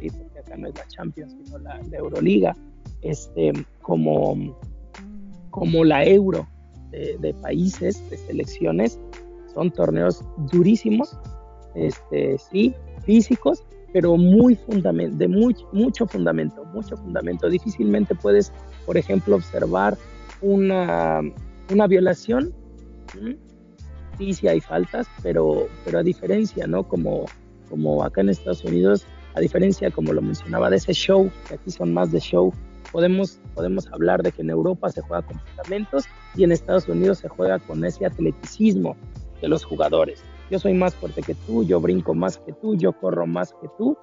[0.00, 2.56] y porque acá no es la Champions, sino la, Euroliga,
[3.02, 4.56] este, como,
[5.50, 6.46] como la Euro
[6.90, 9.00] de, países, de selecciones,
[9.54, 11.18] son torneos durísimos,
[11.74, 12.74] este, sí,
[13.04, 17.48] físicos, pero muy fundament de muy, mucho fundamento, mucho fundamento.
[17.48, 18.52] Difícilmente puedes,
[18.86, 19.96] por ejemplo, observar
[20.40, 21.20] una,
[21.70, 22.54] una violación
[24.30, 26.86] sí hay faltas, pero, pero a diferencia, ¿no?
[26.86, 27.26] Como,
[27.68, 31.70] como acá en Estados Unidos, a diferencia, como lo mencionaba, de ese show, que aquí
[31.70, 32.52] son más de show,
[32.92, 36.04] podemos, podemos hablar de que en Europa se juega con fundamentos
[36.36, 38.96] y en Estados Unidos se juega con ese atleticismo
[39.40, 40.22] de los jugadores.
[40.50, 43.68] Yo soy más fuerte que tú, yo brinco más que tú, yo corro más que
[43.78, 43.96] tú.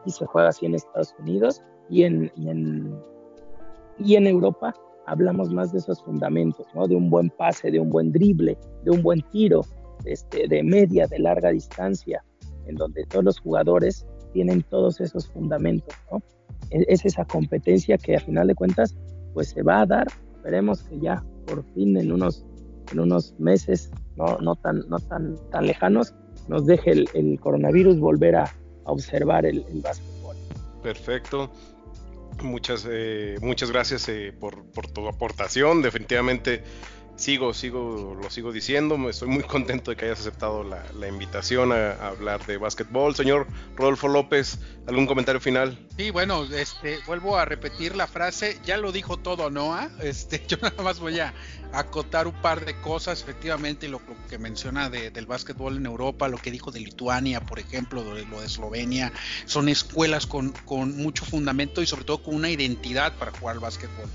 [0.00, 2.96] Aquí se juega así en Estados Unidos y en, y en,
[3.98, 4.74] y en Europa
[5.06, 6.86] hablamos más de esos fundamentos, ¿no?
[6.86, 9.62] de un buen pase, de un buen drible, de un buen tiro,
[10.04, 12.24] este, de media, de larga distancia,
[12.66, 16.22] en donde todos los jugadores tienen todos esos fundamentos, ¿no?
[16.70, 18.96] E-, es esa competencia que a final de cuentas
[19.34, 22.44] pues se va a dar, esperemos que ya por fin en unos,
[22.92, 26.14] en unos meses no, no, tan, no tan, tan lejanos
[26.48, 28.52] nos deje el, coronavirus volver a,
[28.84, 30.36] observar el, el básquetbol.
[30.80, 31.50] Perfecto.
[32.42, 35.82] Muchas, eh, muchas gracias eh, por, por, tu aportación.
[35.82, 36.62] Definitivamente
[37.16, 41.92] sigo, sigo, lo sigo diciendo, estoy muy contento de que hayas aceptado la, invitación a,
[42.06, 43.14] hablar de básquetbol.
[43.14, 45.78] Señor Rodolfo López, ¿algún comentario final?
[45.96, 50.58] Sí, bueno, este, vuelvo a repetir la frase, ya lo dijo todo Noah, este, yo
[50.60, 51.34] nada más voy a
[51.72, 56.50] acotar un par de cosas, efectivamente, lo, que menciona del básquetbol en Europa, lo que
[56.50, 59.12] dijo de Lituania, por ejemplo, lo de, lo de Eslovenia,
[59.46, 63.60] son escuelas con, con mucho fundamento y sobre todo con una identidad para jugar al
[63.60, 64.08] básquetbol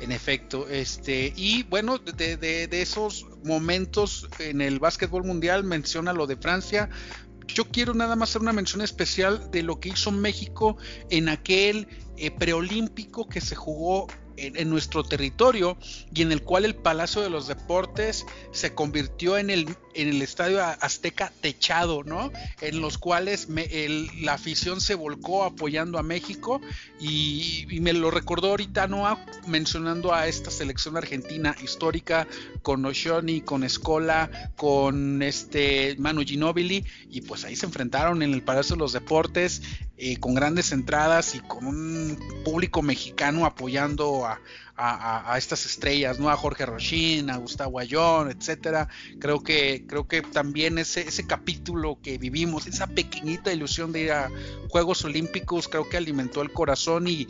[0.00, 0.68] en efecto.
[0.68, 6.88] Este, y bueno, de, de, esos momentos en el básquetbol mundial, menciona lo de Francia.
[7.46, 10.76] Yo quiero nada más hacer una mención especial de lo que hizo México
[11.10, 15.76] en aquel eh, preolímpico que se jugó en, nuestro territorio
[16.14, 20.22] y en el cual el Palacio de los Deportes se convirtió en el, en el
[20.22, 22.32] Estadio Azteca techado, ¿no?
[22.60, 23.48] En los cuales
[24.20, 26.60] la afición se volcó apoyando a México
[27.00, 32.26] y, me lo recordó ahorita Noah mencionando a esta selección argentina histórica
[32.62, 38.42] con Oshoni, con Escola, con este Manu Ginobili y pues ahí se enfrentaron en el
[38.42, 39.62] Palacio de los Deportes
[39.98, 46.28] eh, con grandes entradas y con un público mexicano apoyando a, estas estrellas, ¿no?
[46.28, 48.88] A Jorge Rochin, a Gustavo Ayón, etcétera.
[49.18, 54.12] Creo que, creo que también ese, ese capítulo que vivimos, esa pequeñita ilusión de ir
[54.12, 54.30] a
[54.68, 57.26] Juegos Olímpicos, creo que alimentó el corazón y,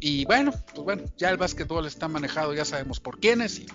[0.00, 3.66] y bueno, pues bueno, ya el básquetbol está manejado, ya sabemos por quiénes y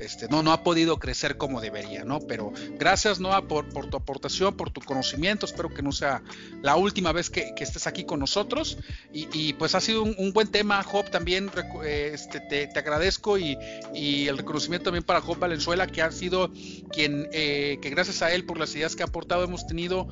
[0.00, 2.20] este, no, no ha podido crecer como debería, ¿no?
[2.20, 5.46] Pero gracias, Noah, por, tu aportación, por tu conocimiento.
[5.46, 6.22] Espero que no sea
[6.62, 8.78] la última vez que, estés aquí con nosotros.
[9.12, 11.50] Y, pues ha sido un, buen tema, Job, también
[11.84, 13.56] este, te, agradezco y,
[13.94, 16.50] el reconocimiento también para Job Valenzuela, que ha sido
[16.90, 20.08] quien, eh, que gracias a él por las ideas que ha aportado, hemos tenido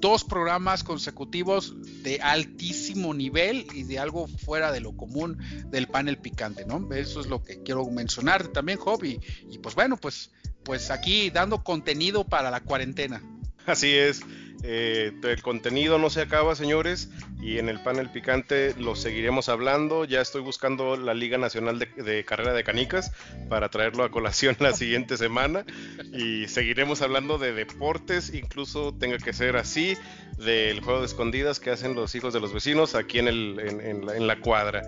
[0.00, 6.18] dos programas consecutivos de altísimo nivel y de algo fuera de lo común del panel
[6.18, 6.92] picante, ¿no?
[6.94, 9.20] Eso es lo que quiero mencionar también, Job, y,
[9.50, 10.30] y pues bueno, pues,
[10.64, 13.22] pues aquí dando contenido para la cuarentena.
[13.66, 14.22] Así es.
[14.64, 20.04] Eh, el contenido no se acaba, señores, y en el panel picante lo seguiremos hablando.
[20.04, 23.12] Ya estoy buscando la Liga Nacional de, Carrera de Canicas
[23.48, 25.64] para traerlo a colación la siguiente semana
[26.12, 29.96] y seguiremos hablando de deportes, incluso tenga que ser así,
[30.36, 34.40] del juego de escondidas que hacen los hijos de los vecinos aquí en, en la
[34.40, 34.82] cuadra.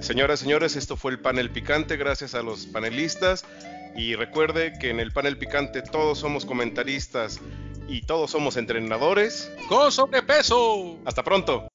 [0.00, 3.44] Señoras, señores, esto fue el panel picante, gracias a los panelistas.
[3.96, 7.40] Y recuerde que en el panel picante todos somos comentaristas
[7.88, 10.96] y todos somos entrenadores con sobrepeso.
[11.04, 11.68] Hasta pronto.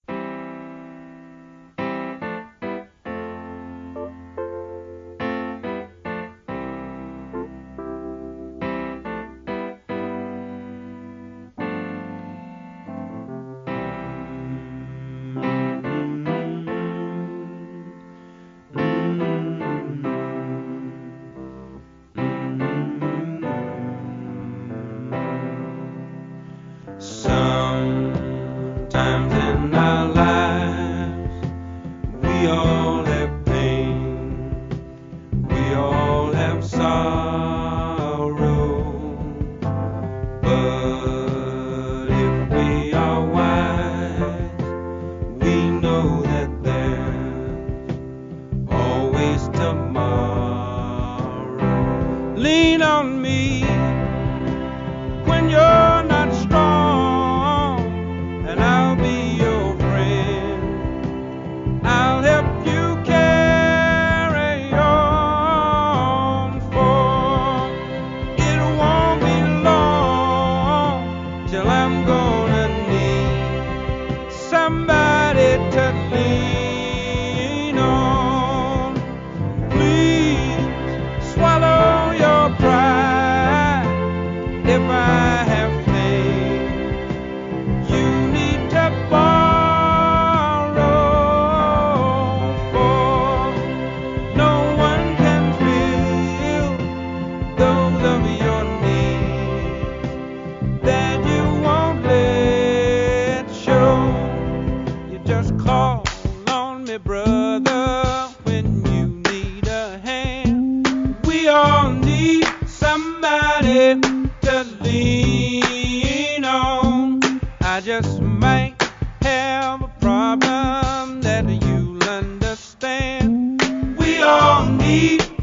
[124.90, 125.39] aí.